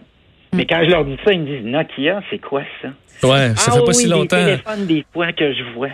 Mm. 0.53 0.57
Mais 0.57 0.65
quand 0.65 0.83
je 0.83 0.89
leur 0.91 1.05
dis 1.05 1.17
ça, 1.25 1.33
ils 1.33 1.41
me 1.41 1.45
disent 1.45 1.65
Nokia, 1.65 2.21
c'est 2.29 2.39
quoi 2.39 2.63
ça? 2.81 2.89
Ouais, 3.23 3.53
ça 3.55 3.71
fait 3.71 3.79
pas 3.79 3.85
ah 3.89 3.93
si 3.93 4.07
longtemps. 4.07 4.37
C'est 4.37 4.45
téléphones 4.45 4.85
des 4.87 5.05
fois 5.13 5.31
que 5.31 5.53
je 5.53 5.63
vois. 5.75 5.89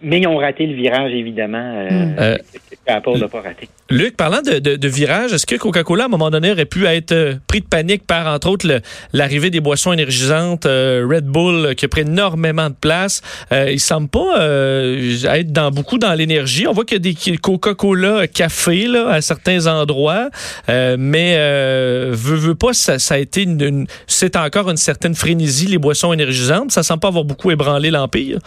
Mais 0.00 0.20
ils 0.20 0.28
ont 0.28 0.36
raté 0.36 0.66
le 0.66 0.74
virage, 0.74 1.12
évidemment. 1.12 1.58
Euh, 1.58 1.88
hmm. 1.88 2.16
euh, 2.20 2.36
Apple 2.86 3.18
n'a 3.18 3.28
pas 3.28 3.40
raté. 3.40 3.68
Luc, 3.90 4.16
parlant 4.16 4.42
de, 4.42 4.58
de, 4.58 4.88
virage, 4.88 5.32
est-ce 5.32 5.46
que 5.46 5.56
Coca-Cola, 5.56 6.04
à 6.04 6.06
un 6.06 6.10
moment 6.10 6.30
donné, 6.30 6.52
aurait 6.52 6.66
pu 6.66 6.86
être 6.86 7.12
euh, 7.12 7.34
pris 7.46 7.60
de 7.60 7.66
panique 7.66 8.06
par, 8.06 8.26
entre 8.32 8.48
autres, 8.48 8.80
l'arrivée 9.12 9.50
des 9.50 9.60
boissons 9.60 9.92
énergisantes, 9.92 10.64
Red 10.64 11.24
Bull, 11.24 11.74
qui 11.74 11.84
a 11.84 11.88
pris 11.88 12.02
énormément 12.02 12.70
de 12.70 12.74
place? 12.74 13.22
Euh, 13.52 13.70
il 13.72 13.80
semble 13.80 14.08
pas 14.08 14.36
être 14.40 15.52
dans 15.52 15.70
beaucoup 15.70 15.98
dans 15.98 16.14
l'énergie. 16.14 16.66
On 16.66 16.72
voit 16.72 16.84
qu'il 16.84 17.04
y 17.04 17.08
a 17.08 17.12
des 17.30 17.36
Coca-Cola 17.38 18.28
café 18.28 18.86
là, 18.86 19.08
à 19.08 19.20
certains 19.20 19.66
endroits, 19.66 20.30
mais 20.68 21.36
veut, 21.36 22.36
veut 22.36 22.54
pas, 22.54 22.72
ça, 22.72 22.98
ça 22.98 23.14
a 23.14 23.18
été 23.18 23.46
c'est 24.06 24.36
encore 24.36 24.70
une 24.70 24.76
certaine 24.76 25.14
frénésie, 25.14 25.66
les 25.66 25.78
boissons 25.78 26.12
énergisantes. 26.12 26.70
Ça 26.70 26.82
semble 26.82 27.00
pas 27.00 27.08
avoir 27.08 27.24
beaucoup 27.24 27.50
ébranlé 27.50 27.90
l'Empire. 27.90 28.38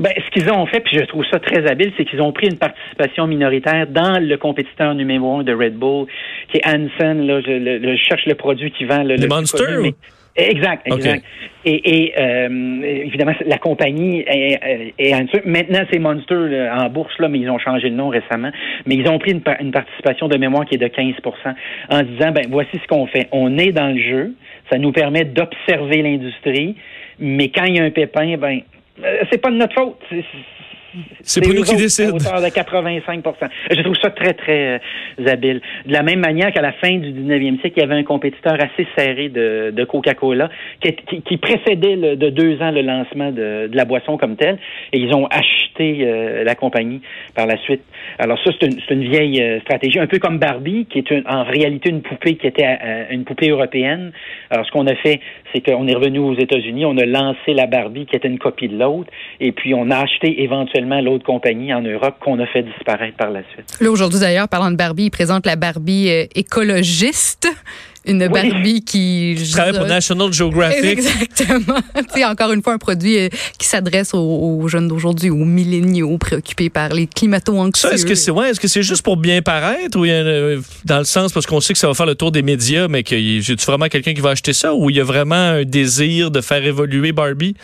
Ben, 0.00 0.12
ce 0.16 0.30
qu'ils 0.30 0.50
ont 0.50 0.64
fait, 0.64 0.80
puis 0.80 0.98
je 0.98 1.04
trouve 1.04 1.26
ça 1.30 1.38
très 1.38 1.70
habile, 1.70 1.92
c'est 1.98 2.06
qu'ils 2.06 2.22
ont 2.22 2.32
pris 2.32 2.46
une 2.46 2.56
participation 2.56 3.26
minoritaire 3.26 3.86
dans 3.86 4.18
le 4.18 4.36
compétiteur 4.38 4.94
numéro 4.94 5.40
un 5.40 5.42
de 5.42 5.52
Red 5.52 5.74
Bull, 5.74 6.06
qui 6.50 6.56
est 6.56 6.66
Hansen. 6.66 7.26
Là, 7.26 7.42
je, 7.42 7.50
le, 7.50 7.96
je 7.96 8.02
cherche 8.02 8.24
le 8.24 8.34
produit 8.34 8.70
qui 8.70 8.86
vend 8.86 9.02
le, 9.02 9.16
le 9.16 9.28
Monster. 9.28 9.62
Connu, 9.62 9.92
Exact, 10.36 10.86
exact. 10.86 11.24
Et, 11.66 12.04
et 12.04 12.14
euh, 12.18 12.80
évidemment, 12.82 13.34
la 13.44 13.58
compagnie 13.58 14.24
est, 14.26 14.92
est, 14.98 15.44
Maintenant, 15.44 15.80
c'est 15.92 15.98
Monster 15.98 16.70
en 16.72 16.88
bourse, 16.88 17.18
là, 17.18 17.28
mais 17.28 17.40
ils 17.40 17.50
ont 17.50 17.58
changé 17.58 17.90
de 17.90 17.94
nom 17.94 18.08
récemment. 18.08 18.50
Mais 18.86 18.94
ils 18.94 19.08
ont 19.08 19.18
pris 19.18 19.32
une, 19.32 19.42
une 19.60 19.72
participation 19.72 20.28
de 20.28 20.38
mémoire 20.38 20.64
qui 20.64 20.76
est 20.76 20.78
de 20.78 20.86
15% 20.86 21.14
en 21.90 22.02
disant, 22.04 22.30
ben 22.30 22.46
voici 22.48 22.80
ce 22.80 22.86
qu'on 22.86 23.06
fait. 23.06 23.28
On 23.32 23.58
est 23.58 23.72
dans 23.72 23.88
le 23.88 24.00
jeu. 24.00 24.32
Ça 24.70 24.78
nous 24.78 24.92
permet 24.92 25.24
d'observer 25.24 26.00
l'industrie. 26.00 26.76
Mais 27.18 27.48
quand 27.48 27.64
il 27.64 27.76
y 27.76 27.80
a 27.80 27.84
un 27.84 27.90
pépin, 27.90 28.38
ben 28.38 28.60
c'est 29.30 29.38
pas 29.38 29.50
de 29.50 29.56
notre 29.56 29.74
faute. 29.74 29.98
C'est 31.22 31.40
pas 31.40 31.52
nous 31.52 31.62
qui 31.62 31.74
hauteur 31.74 32.42
de 32.42 32.48
85 32.48 33.24
Je 33.70 33.82
trouve 33.82 33.96
ça 34.02 34.10
très, 34.10 34.34
très 34.34 34.80
euh, 35.20 35.26
habile. 35.26 35.60
De 35.86 35.92
la 35.92 36.02
même 36.02 36.20
manière 36.20 36.52
qu'à 36.52 36.62
la 36.62 36.72
fin 36.72 36.96
du 36.96 37.12
19e 37.12 37.60
siècle, 37.60 37.74
il 37.76 37.80
y 37.80 37.84
avait 37.84 37.94
un 37.94 38.02
compétiteur 38.02 38.54
assez 38.54 38.86
serré 38.96 39.28
de, 39.28 39.70
de 39.70 39.84
Coca-Cola 39.84 40.50
qui, 40.80 41.22
qui, 41.22 41.36
précédait 41.36 41.96
le, 41.96 42.16
de 42.16 42.30
deux 42.30 42.60
ans 42.60 42.70
le 42.70 42.82
lancement 42.82 43.30
de, 43.30 43.68
de, 43.68 43.76
la 43.76 43.84
boisson 43.84 44.16
comme 44.16 44.36
telle. 44.36 44.58
Et 44.92 44.98
ils 44.98 45.14
ont 45.14 45.26
acheté 45.26 45.98
euh, 46.00 46.44
la 46.44 46.54
compagnie 46.54 47.00
par 47.34 47.46
la 47.46 47.56
suite. 47.58 47.82
Alors 48.18 48.38
ça, 48.42 48.50
c'est 48.58 48.66
une, 48.66 48.80
une, 48.90 49.10
vieille 49.10 49.40
euh, 49.42 49.60
stratégie, 49.60 49.98
un 49.98 50.06
peu 50.06 50.18
comme 50.18 50.38
Barbie, 50.38 50.86
qui 50.86 50.98
est 50.98 51.12
en 51.26 51.44
réalité 51.44 51.90
une 51.90 52.02
poupée 52.02 52.34
qui 52.34 52.46
était 52.46 52.66
une 53.10 53.24
poupée 53.24 53.50
européenne. 53.50 54.12
Alors 54.50 54.66
ce 54.66 54.70
qu'on 54.72 54.86
a 54.86 54.94
fait, 54.96 55.20
c'est 55.52 55.60
qu'on 55.64 55.86
est 55.86 55.94
revenu 55.94 56.18
aux 56.18 56.34
États-Unis, 56.34 56.84
on 56.84 56.96
a 56.96 57.06
lancé 57.06 57.54
la 57.54 57.66
Barbie 57.66 58.06
qui 58.06 58.16
était 58.16 58.28
une 58.28 58.38
copie 58.38 58.68
de 58.68 58.78
l'autre, 58.78 59.10
et 59.40 59.52
puis 59.52 59.74
on 59.74 59.90
a 59.90 59.98
acheté 59.98 60.42
éventuellement 60.42 60.79
l'autre 60.80 61.24
compagnie 61.24 61.72
en 61.72 61.82
Europe 61.82 62.16
qu'on 62.22 62.38
a 62.38 62.46
fait 62.46 62.62
disparaître 62.62 63.16
par 63.16 63.30
la 63.30 63.42
suite. 63.52 63.76
Là, 63.80 63.90
aujourd'hui, 63.90 64.20
d'ailleurs, 64.20 64.48
parlant 64.48 64.70
de 64.70 64.76
Barbie, 64.76 65.04
il 65.04 65.10
présente 65.10 65.46
la 65.46 65.56
Barbie 65.56 66.08
euh, 66.10 66.26
écologiste. 66.34 67.48
Une 68.06 68.28
Barbie 68.28 68.82
qui... 68.82 69.36
Je 69.36 69.52
travaille 69.52 69.76
pour 69.76 69.86
National 69.86 70.32
Geographic. 70.32 70.84
Exactement. 70.84 71.78
tu 72.14 72.24
encore 72.24 72.50
une 72.52 72.62
fois, 72.62 72.72
un 72.72 72.78
produit 72.78 73.18
euh, 73.18 73.28
qui 73.58 73.66
s'adresse 73.66 74.14
aux, 74.14 74.66
jeunes 74.68 74.88
d'aujourd'hui, 74.88 75.28
aux 75.28 75.44
milléniaux 75.44 76.16
préoccupés 76.16 76.70
par 76.70 76.88
les 76.88 77.06
climato-anxieux. 77.06 77.92
Est-ce 77.92 78.06
que 78.06 78.14
c'est 78.14 78.30
ouais, 78.30 78.50
est 78.50 78.64
-ce 78.64 78.68
c'est 78.68 78.82
juste 78.82 79.02
pour 79.02 79.18
bien 79.18 79.42
paraître 79.42 79.98
ou 79.98 80.06
y 80.06 80.10
a, 80.10 80.14
euh, 80.14 80.60
dans 80.86 80.98
le 80.98 81.04
sens, 81.04 81.32
parce 81.32 81.46
qu'on 81.46 81.60
sait 81.60 81.74
que 81.74 81.78
ça 81.78 81.88
va 81.88 81.94
faire 81.94 82.06
le 82.06 82.14
tour 82.14 82.32
des 82.32 82.42
médias, 82.42 82.88
mais 82.88 83.02
que 83.02 83.16
j'ai-tu 83.16 83.66
vraiment 83.66 83.88
quelqu'un 83.88 84.14
qui 84.14 84.22
va 84.22 84.30
acheter 84.30 84.54
ça 84.54 84.74
ou 84.74 84.88
il 84.88 84.96
y 84.96 85.00
a 85.00 85.04
vraiment 85.04 85.34
un 85.60 85.64
désir 85.64 86.30
de 86.30 86.40
faire 86.40 86.64
évoluer 86.64 87.12
Barbie? 87.12 87.54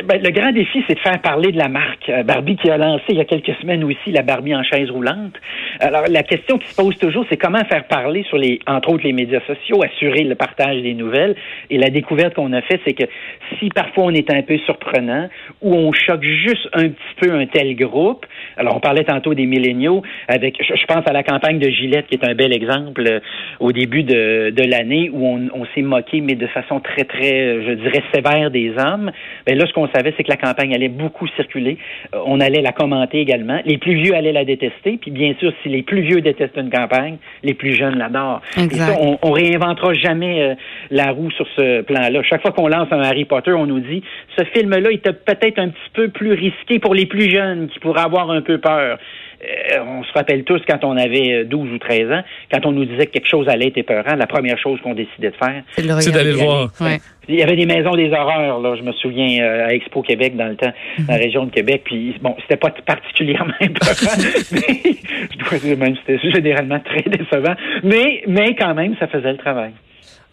Ben, 0.00 0.20
le 0.22 0.30
grand 0.30 0.52
défi, 0.52 0.82
c'est 0.88 0.94
de 0.94 1.00
faire 1.00 1.20
parler 1.20 1.52
de 1.52 1.58
la 1.58 1.68
marque. 1.68 2.08
Euh, 2.08 2.22
Barbie 2.22 2.56
qui 2.56 2.70
a 2.70 2.78
lancé 2.78 3.04
il 3.10 3.18
y 3.18 3.20
a 3.20 3.26
quelques 3.26 3.54
semaines 3.60 3.84
aussi 3.84 4.10
la 4.10 4.22
Barbie 4.22 4.54
en 4.54 4.62
chaise 4.62 4.90
roulante. 4.90 5.34
Alors, 5.80 6.04
la 6.08 6.22
question 6.22 6.58
qui 6.58 6.66
se 6.68 6.74
pose 6.74 6.96
toujours, 6.96 7.26
c'est 7.28 7.36
comment 7.36 7.62
faire 7.66 7.84
parler 7.84 8.24
sur 8.24 8.38
les, 8.38 8.58
entre 8.66 8.88
autres, 8.88 9.04
les 9.04 9.12
médias 9.12 9.40
sociaux, 9.46 9.82
assurer 9.84 10.24
le 10.24 10.34
partage 10.34 10.80
des 10.80 10.94
nouvelles. 10.94 11.36
Et 11.68 11.76
la 11.76 11.90
découverte 11.90 12.34
qu'on 12.34 12.54
a 12.54 12.62
faite, 12.62 12.80
c'est 12.86 12.94
que 12.94 13.04
si 13.58 13.68
parfois 13.68 14.04
on 14.04 14.10
est 14.10 14.32
un 14.32 14.40
peu 14.42 14.56
surprenant 14.64 15.28
ou 15.60 15.74
on 15.74 15.92
choque 15.92 16.24
juste 16.24 16.68
un 16.72 16.88
petit 16.88 17.14
peu 17.20 17.32
un 17.34 17.46
tel 17.46 17.76
groupe, 17.76 18.24
alors 18.56 18.76
on 18.76 18.80
parlait 18.80 19.04
tantôt 19.04 19.34
des 19.34 19.46
milléniaux, 19.46 20.02
avec, 20.26 20.56
je, 20.58 20.86
pense 20.86 21.06
à 21.06 21.12
la 21.12 21.22
campagne 21.22 21.58
de 21.58 21.68
Gillette, 21.68 22.06
qui 22.06 22.14
est 22.14 22.24
un 22.24 22.34
bel 22.34 22.54
exemple 22.54 23.04
euh, 23.06 23.20
au 23.60 23.72
début 23.72 24.04
de, 24.04 24.50
de 24.50 24.62
l'année 24.62 25.10
où 25.12 25.26
on, 25.26 25.50
on 25.52 25.66
s'est 25.74 25.82
moqué, 25.82 26.22
mais 26.22 26.34
de 26.34 26.46
façon 26.46 26.80
très, 26.80 27.04
très, 27.04 27.62
je 27.62 27.72
dirais, 27.74 28.02
sévère 28.14 28.50
des 28.50 28.72
hommes. 28.78 29.12
Ben 29.46 29.58
là, 29.58 29.66
ce 29.66 29.72
savait, 29.88 30.14
c'est 30.16 30.24
que 30.24 30.30
la 30.30 30.36
campagne 30.36 30.74
allait 30.74 30.88
beaucoup 30.88 31.26
circuler. 31.28 31.78
Euh, 32.14 32.18
on 32.26 32.40
allait 32.40 32.62
la 32.62 32.72
commenter 32.72 33.20
également. 33.20 33.60
Les 33.64 33.78
plus 33.78 33.94
vieux 33.94 34.14
allaient 34.14 34.32
la 34.32 34.44
détester. 34.44 34.98
Puis 35.00 35.10
bien 35.10 35.34
sûr, 35.38 35.52
si 35.62 35.68
les 35.68 35.82
plus 35.82 36.00
vieux 36.02 36.20
détestent 36.20 36.56
une 36.56 36.70
campagne, 36.70 37.16
les 37.42 37.54
plus 37.54 37.74
jeunes 37.74 37.98
l'adorent. 37.98 38.42
Ça, 38.54 38.96
on, 39.00 39.18
on 39.22 39.32
réinventera 39.32 39.94
jamais 39.94 40.42
euh, 40.42 40.54
la 40.90 41.10
roue 41.10 41.30
sur 41.30 41.46
ce 41.56 41.82
plan-là. 41.82 42.22
Chaque 42.22 42.42
fois 42.42 42.52
qu'on 42.52 42.68
lance 42.68 42.88
un 42.90 43.00
Harry 43.00 43.24
Potter, 43.24 43.52
on 43.52 43.66
nous 43.66 43.80
dit 43.80 44.02
ce 44.36 44.44
film-là 44.44 44.90
est 44.90 45.12
peut-être 45.12 45.58
un 45.58 45.68
petit 45.68 45.90
peu 45.92 46.08
plus 46.08 46.32
risqué 46.32 46.78
pour 46.78 46.94
les 46.94 47.06
plus 47.06 47.30
jeunes 47.30 47.68
qui 47.68 47.78
pourraient 47.78 48.02
avoir 48.02 48.30
un 48.30 48.42
peu 48.42 48.58
peur. 48.58 48.98
Euh, 49.42 49.78
on 49.84 50.04
se 50.04 50.12
rappelle 50.12 50.44
tous 50.44 50.60
quand 50.68 50.84
on 50.84 50.96
avait 50.96 51.44
12 51.44 51.72
ou 51.72 51.78
13 51.78 52.12
ans, 52.12 52.22
quand 52.52 52.66
on 52.66 52.72
nous 52.72 52.84
disait 52.84 53.06
que 53.06 53.12
quelque 53.12 53.28
chose 53.28 53.48
allait 53.48 53.68
être 53.68 53.78
épeurant, 53.78 54.14
la 54.14 54.26
première 54.26 54.58
chose 54.58 54.80
qu'on 54.82 54.94
décidait 54.94 55.30
de 55.30 55.36
faire, 55.36 55.62
c'est 55.74 56.12
d'aller 56.12 56.32
le 56.32 56.36
voir. 56.36 56.70
Il 57.28 57.36
y 57.36 57.42
avait 57.42 57.56
des 57.56 57.66
maisons 57.66 57.94
des 57.94 58.10
horreurs, 58.10 58.60
là, 58.60 58.74
je 58.76 58.82
me 58.82 58.92
souviens, 58.92 59.44
euh, 59.44 59.66
à 59.66 59.74
Expo 59.74 60.02
Québec 60.02 60.36
dans 60.36 60.48
le 60.48 60.56
temps, 60.56 60.72
dans 60.98 61.12
la 61.12 61.18
région 61.18 61.44
de 61.46 61.50
Québec, 61.50 61.82
puis 61.84 62.16
bon, 62.20 62.34
c'était 62.42 62.56
pas 62.56 62.70
particulièrement 62.84 63.54
épeurant, 63.60 64.16
mais 64.52 64.80
je 65.30 65.38
dois 65.38 65.58
dire 65.58 65.78
même 65.78 65.94
c'était 66.04 66.18
généralement 66.30 66.80
très 66.80 67.02
décevant, 67.02 67.54
mais, 67.84 68.22
mais 68.26 68.54
quand 68.56 68.74
même, 68.74 68.96
ça 68.98 69.06
faisait 69.06 69.32
le 69.32 69.38
travail. 69.38 69.72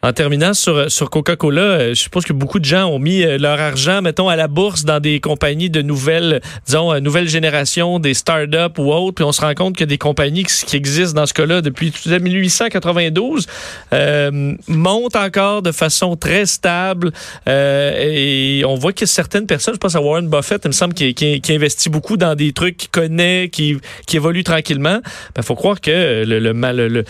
En 0.01 0.13
terminant 0.13 0.53
sur, 0.53 1.09
Coca-Cola, 1.09 1.61
euh, 1.61 1.89
je 1.89 2.01
suppose 2.01 2.23
que 2.23 2.31
beaucoup 2.31 2.59
de 2.59 2.65
gens 2.65 2.85
ont 2.85 2.99
mis 2.99 3.21
euh, 3.21 3.37
leur 3.37 3.59
argent, 3.59 4.01
mettons, 4.01 4.29
à 4.29 4.37
la 4.37 4.47
bourse 4.47 4.85
dans 4.85 5.01
des 5.01 5.19
compagnies 5.19 5.69
de 5.69 5.81
nouvelles, 5.81 6.39
disons, 6.65 6.93
euh, 6.93 7.01
nouvelle 7.01 7.27
génération, 7.27 7.99
des 7.99 8.13
start-up 8.13 8.79
ou 8.79 8.93
autres, 8.93 9.15
puis 9.15 9.25
on 9.25 9.33
se 9.33 9.41
rend 9.41 9.53
compte 9.55 9.75
que 9.75 9.83
des 9.83 9.97
compagnies 9.97 10.45
qui, 10.45 10.77
existent 10.77 11.19
dans 11.19 11.25
ce 11.25 11.33
cas-là 11.33 11.61
depuis 11.61 11.91
1892 12.07 13.45
euh, 13.91 14.55
montent 14.69 15.17
encore 15.17 15.61
de 15.61 15.73
façon 15.73 16.15
très 16.15 16.45
stable 16.45 17.11
euh, 17.49 17.91
et 17.99 18.63
on 18.63 18.75
voit 18.75 18.93
que 18.93 19.05
certaines 19.05 19.47
personnes, 19.47 19.73
je 19.73 19.79
pense 19.79 19.95
à 19.95 20.01
Warren 20.01 20.29
Buffett, 20.29 20.61
il 20.63 20.69
me 20.69 20.73
semble, 20.73 20.93
qui, 20.93 21.13
qui, 21.13 21.41
qui 21.41 21.53
investit 21.53 21.89
beaucoup 21.89 22.15
dans 22.15 22.35
des 22.35 22.53
trucs 22.53 22.77
qu'il 22.77 22.89
connaît, 22.89 23.49
qui, 23.51 23.77
qui 24.07 24.15
évoluent 24.15 24.45
tranquillement. 24.45 25.01
Il 25.03 25.31
ben, 25.35 25.41
faut 25.41 25.55
croire 25.55 25.81
que 25.81 26.23
le, 26.25 26.39
le, 26.39 26.53
le, 26.87 27.03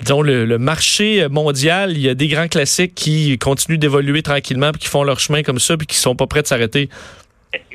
disons, 0.00 0.20
le, 0.20 0.44
le 0.44 0.58
marché 0.58 1.26
mondial, 1.30 1.92
il 1.92 2.02
y 2.02 2.10
a 2.10 2.14
des 2.14 2.33
grands 2.34 2.48
classiques 2.48 2.94
qui 2.94 3.38
continuent 3.38 3.78
d'évoluer 3.78 4.22
tranquillement, 4.22 4.72
puis 4.72 4.80
qui 4.80 4.88
font 4.88 5.04
leur 5.04 5.20
chemin 5.20 5.42
comme 5.42 5.58
ça, 5.58 5.76
puis 5.76 5.86
qui 5.86 5.96
sont 5.96 6.16
pas 6.16 6.26
prêts 6.26 6.42
de 6.42 6.46
s'arrêter. 6.46 6.88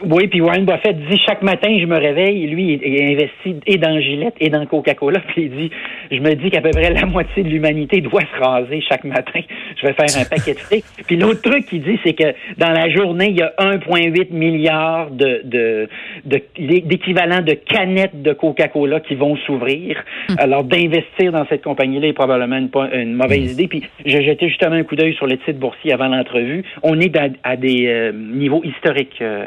Oui, 0.03 0.27
puis 0.27 0.41
Warren 0.41 0.65
Buffett 0.65 0.97
dit 1.09 1.19
chaque 1.25 1.41
matin, 1.41 1.69
je 1.79 1.85
me 1.85 1.97
réveille, 1.97 2.47
lui, 2.47 2.79
il 2.83 3.13
investit 3.13 3.55
et 3.65 3.77
dans 3.77 3.99
Gillette 3.99 4.35
et 4.39 4.49
dans 4.49 4.65
Coca-Cola, 4.65 5.19
puis 5.27 5.43
il 5.43 5.51
dit, 5.51 5.71
je 6.12 6.19
me 6.19 6.33
dis 6.35 6.49
qu'à 6.49 6.62
peu 6.62 6.69
près 6.71 6.91
la 6.91 7.05
moitié 7.05 7.43
de 7.43 7.49
l'humanité 7.49 8.01
doit 8.01 8.21
se 8.21 8.43
raser 8.43 8.81
chaque 8.81 9.03
matin. 9.03 9.41
Je 9.81 9.88
vais 9.88 9.93
faire 9.93 10.21
un 10.21 10.25
paquet 10.25 10.53
de 10.53 10.59
fric. 10.59 10.83
Puis 11.07 11.15
l'autre 11.15 11.41
truc 11.41 11.65
qu'il 11.67 11.81
dit, 11.81 11.97
c'est 12.03 12.13
que 12.13 12.33
dans 12.57 12.71
la 12.71 12.89
journée, 12.89 13.29
il 13.29 13.38
y 13.38 13.41
a 13.41 13.53
1,8 13.59 14.33
milliard 14.33 15.09
de, 15.12 15.41
de, 15.45 15.88
d'équivalent 16.25 17.41
de, 17.41 17.53
canettes 17.53 18.21
de 18.21 18.33
Coca-Cola 18.33 18.99
qui 18.99 19.15
vont 19.15 19.38
s'ouvrir. 19.45 20.03
Hum. 20.29 20.35
Alors 20.39 20.63
d'investir 20.63 21.31
dans 21.31 21.45
cette 21.47 21.63
compagnie-là 21.63 22.07
est 22.07 22.13
probablement 22.13 22.57
une, 22.57 22.69
une 22.93 23.13
mauvaise 23.13 23.39
hum. 23.39 23.51
idée. 23.51 23.67
Puis 23.67 23.83
j'ai 24.05 24.23
jeté 24.23 24.49
justement 24.49 24.75
un 24.75 24.83
coup 24.83 24.95
d'œil 24.95 25.13
sur 25.13 25.27
le 25.27 25.38
titre 25.38 25.59
boursier 25.59 25.93
avant 25.93 26.07
l'entrevue. 26.07 26.63
On 26.83 26.99
est 26.99 27.15
à, 27.43 27.55
des 27.55 27.88
euh, 27.88 28.12
niveaux 28.12 28.63
historiques 28.63 29.21
euh, 29.21 29.45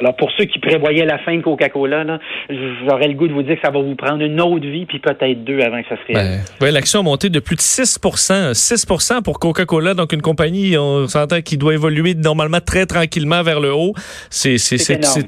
Alors, 0.00 0.16
pour 0.16 0.30
ceux 0.36 0.44
qui 0.44 0.58
prévoyaient 0.58 1.04
la 1.04 1.18
fin 1.18 1.36
de 1.36 1.42
Coca-Cola, 1.42 2.18
j'aurais 2.48 3.08
le 3.08 3.14
goût 3.14 3.28
de 3.28 3.32
vous 3.32 3.42
dire 3.42 3.56
que 3.56 3.62
ça 3.62 3.70
va 3.70 3.80
vous 3.80 3.94
prendre 3.94 4.22
une 4.22 4.40
autre 4.40 4.66
vie, 4.66 4.86
puis 4.86 4.98
peut-être 4.98 5.44
deux 5.44 5.60
avant 5.60 5.82
que 5.82 5.88
ça 5.88 5.96
se 5.96 6.12
réalise. 6.12 6.44
Ben, 6.60 6.66
oui, 6.66 6.72
l'action 6.72 7.00
a 7.00 7.02
monté 7.02 7.30
de 7.30 7.40
plus 7.40 7.56
de 7.56 7.60
6% 7.60 8.52
6% 8.52 9.22
pour 9.22 9.38
Coca-Cola, 9.38 9.94
donc 9.94 10.12
une 10.12 10.22
compagnie, 10.22 10.76
on 10.76 11.06
s'entend, 11.06 11.40
qui 11.40 11.56
doit 11.56 11.74
évoluer 11.74 12.14
normalement 12.14 12.60
très 12.60 12.86
tranquillement 12.86 13.42
vers 13.42 13.60
le 13.60 13.72
haut. 13.72 13.94
C'est 14.30 14.58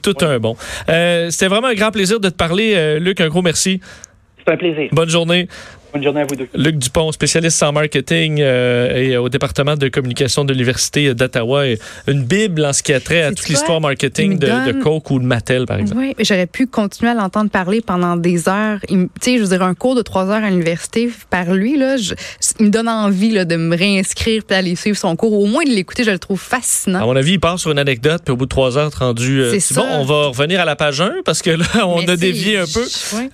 tout 0.02 0.16
un 0.20 0.38
bon. 0.38 0.56
Euh, 0.88 1.30
C'était 1.30 1.48
vraiment 1.48 1.68
un 1.68 1.74
grand 1.74 1.90
plaisir 1.90 2.20
de 2.20 2.28
te 2.28 2.36
parler, 2.36 2.74
euh, 2.74 2.98
Luc. 2.98 3.20
Un 3.20 3.28
gros 3.28 3.42
merci. 3.42 3.80
C'est 4.44 4.52
un 4.52 4.56
plaisir. 4.56 4.88
Bonne 4.92 5.08
journée. 5.08 5.48
Bonne 5.92 6.02
journée 6.02 6.22
à 6.22 6.24
vous 6.24 6.36
deux. 6.36 6.48
Luc 6.54 6.78
Dupont, 6.78 7.12
spécialiste 7.12 7.62
en 7.62 7.72
marketing 7.72 8.38
euh, 8.40 8.96
et 8.96 9.16
au 9.18 9.28
département 9.28 9.76
de 9.76 9.88
communication 9.88 10.44
de 10.44 10.52
l'Université 10.52 11.12
d'Ottawa. 11.12 11.64
Une 12.06 12.24
bible 12.24 12.64
en 12.64 12.72
ce 12.72 12.82
qui 12.82 12.94
a 12.94 13.00
trait 13.00 13.22
à 13.22 13.32
toute 13.32 13.48
l'histoire 13.48 13.78
marketing 13.78 14.38
de, 14.38 14.72
Coke 14.80 15.10
ou 15.10 15.18
de 15.18 15.24
Mattel, 15.24 15.66
par 15.66 15.78
exemple. 15.78 16.00
Oui, 16.00 16.14
j'aurais 16.18 16.46
pu 16.46 16.66
continuer 16.66 17.10
à 17.10 17.14
l'entendre 17.14 17.50
parler 17.50 17.82
pendant 17.82 18.16
des 18.16 18.48
heures. 18.48 18.78
Tu 18.88 19.08
sais, 19.20 19.36
je 19.36 19.42
veux 19.42 19.48
dire, 19.48 19.62
un 19.62 19.74
cours 19.74 19.94
de 19.94 20.00
trois 20.00 20.30
heures 20.30 20.42
à 20.42 20.48
l'université 20.48 21.10
par 21.28 21.52
lui, 21.52 21.76
là, 21.76 21.96
il 22.58 22.66
me 22.66 22.70
donne 22.70 22.88
envie 22.88 23.30
là, 23.30 23.44
de 23.44 23.56
me 23.56 23.76
réinscrire 23.76 24.42
et 24.42 24.48
d'aller 24.48 24.76
suivre 24.76 24.96
son 24.96 25.14
cours. 25.14 25.32
Au 25.32 25.46
moins 25.46 25.64
de 25.64 25.70
l'écouter, 25.70 26.04
je 26.04 26.10
le 26.10 26.18
trouve 26.18 26.40
fascinant. 26.40 27.02
À 27.02 27.04
mon 27.04 27.16
avis, 27.16 27.32
il 27.32 27.40
part 27.40 27.58
sur 27.58 27.70
une 27.70 27.78
anecdote, 27.78 28.22
puis 28.24 28.32
au 28.32 28.36
bout 28.36 28.46
de 28.46 28.50
trois 28.50 28.78
heures, 28.78 28.90
rendu. 28.98 29.42
Euh, 29.42 29.60
c'est 29.60 29.74
bon, 29.74 29.84
on 29.92 30.04
va 30.04 30.28
revenir 30.28 30.58
à 30.60 30.64
la 30.64 30.74
page 30.74 31.02
1 31.02 31.16
parce 31.24 31.42
que 31.42 31.50
là, 31.50 31.66
on 31.86 32.06
a 32.08 32.16
dévié 32.16 32.58
un 32.58 32.64
peu. 32.64 32.86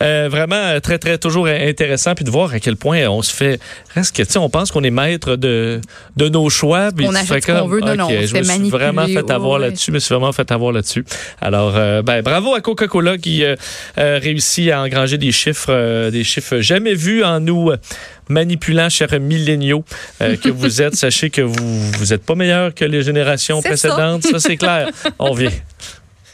Euh, 0.02 0.28
vraiment 0.28 0.80
très, 0.80 0.98
très, 0.98 1.18
toujours 1.18 1.46
intéressant, 1.46 2.14
puis 2.16 2.24
de 2.24 2.30
voir 2.30 2.47
à 2.52 2.60
quel 2.60 2.76
point 2.76 3.06
on 3.08 3.22
se 3.22 3.32
fait. 3.32 3.60
Reste 3.94 4.16
que, 4.16 4.38
on 4.38 4.48
pense 4.48 4.70
qu'on 4.70 4.84
est 4.84 4.90
maître 4.90 5.36
de, 5.36 5.80
de 6.16 6.28
nos 6.28 6.50
choix. 6.50 6.90
On 7.00 7.14
achète 7.14 7.44
ce 7.44 7.52
qu'on 7.52 7.68
veut. 7.68 7.80
Non, 7.80 7.96
non, 7.96 8.08
je 8.08 8.36
me 8.36 8.42
suis 8.42 8.70
vraiment 8.70 9.06
fait 9.06 9.30
avoir 9.30 9.58
là-dessus. 9.58 9.86
Je 9.88 9.92
me 9.92 9.98
suis 9.98 10.14
vraiment 10.14 10.32
fait 10.32 10.50
avoir 10.50 10.72
là-dessus. 10.72 11.04
Alors, 11.40 11.74
euh, 11.76 12.02
ben, 12.02 12.22
bravo 12.22 12.54
à 12.54 12.60
Coca-Cola 12.60 13.18
qui 13.18 13.44
euh, 13.44 13.56
euh, 13.98 14.18
réussit 14.22 14.70
à 14.70 14.82
engranger 14.82 15.18
des 15.18 15.32
chiffres, 15.32 16.10
des 16.10 16.24
chiffres 16.24 16.58
jamais 16.60 16.94
vus 16.94 17.24
en 17.24 17.40
nous 17.40 17.72
manipulant, 18.28 18.88
chers 18.88 19.18
milléniaux 19.20 19.84
que 20.20 20.50
vous 20.50 20.82
êtes. 20.82 20.94
Sachez 20.98 21.30
que 21.30 21.42
vous 21.42 21.92
vous 21.92 22.12
êtes 22.12 22.24
pas 22.24 22.34
meilleur 22.34 22.74
que 22.74 22.84
les 22.84 23.02
générations 23.02 23.62
précédentes. 23.62 24.24
Ça, 24.24 24.32
ça 24.32 24.40
c'est 24.40 24.56
clair. 24.56 24.88
On 25.18 25.32
vient. 25.32 25.50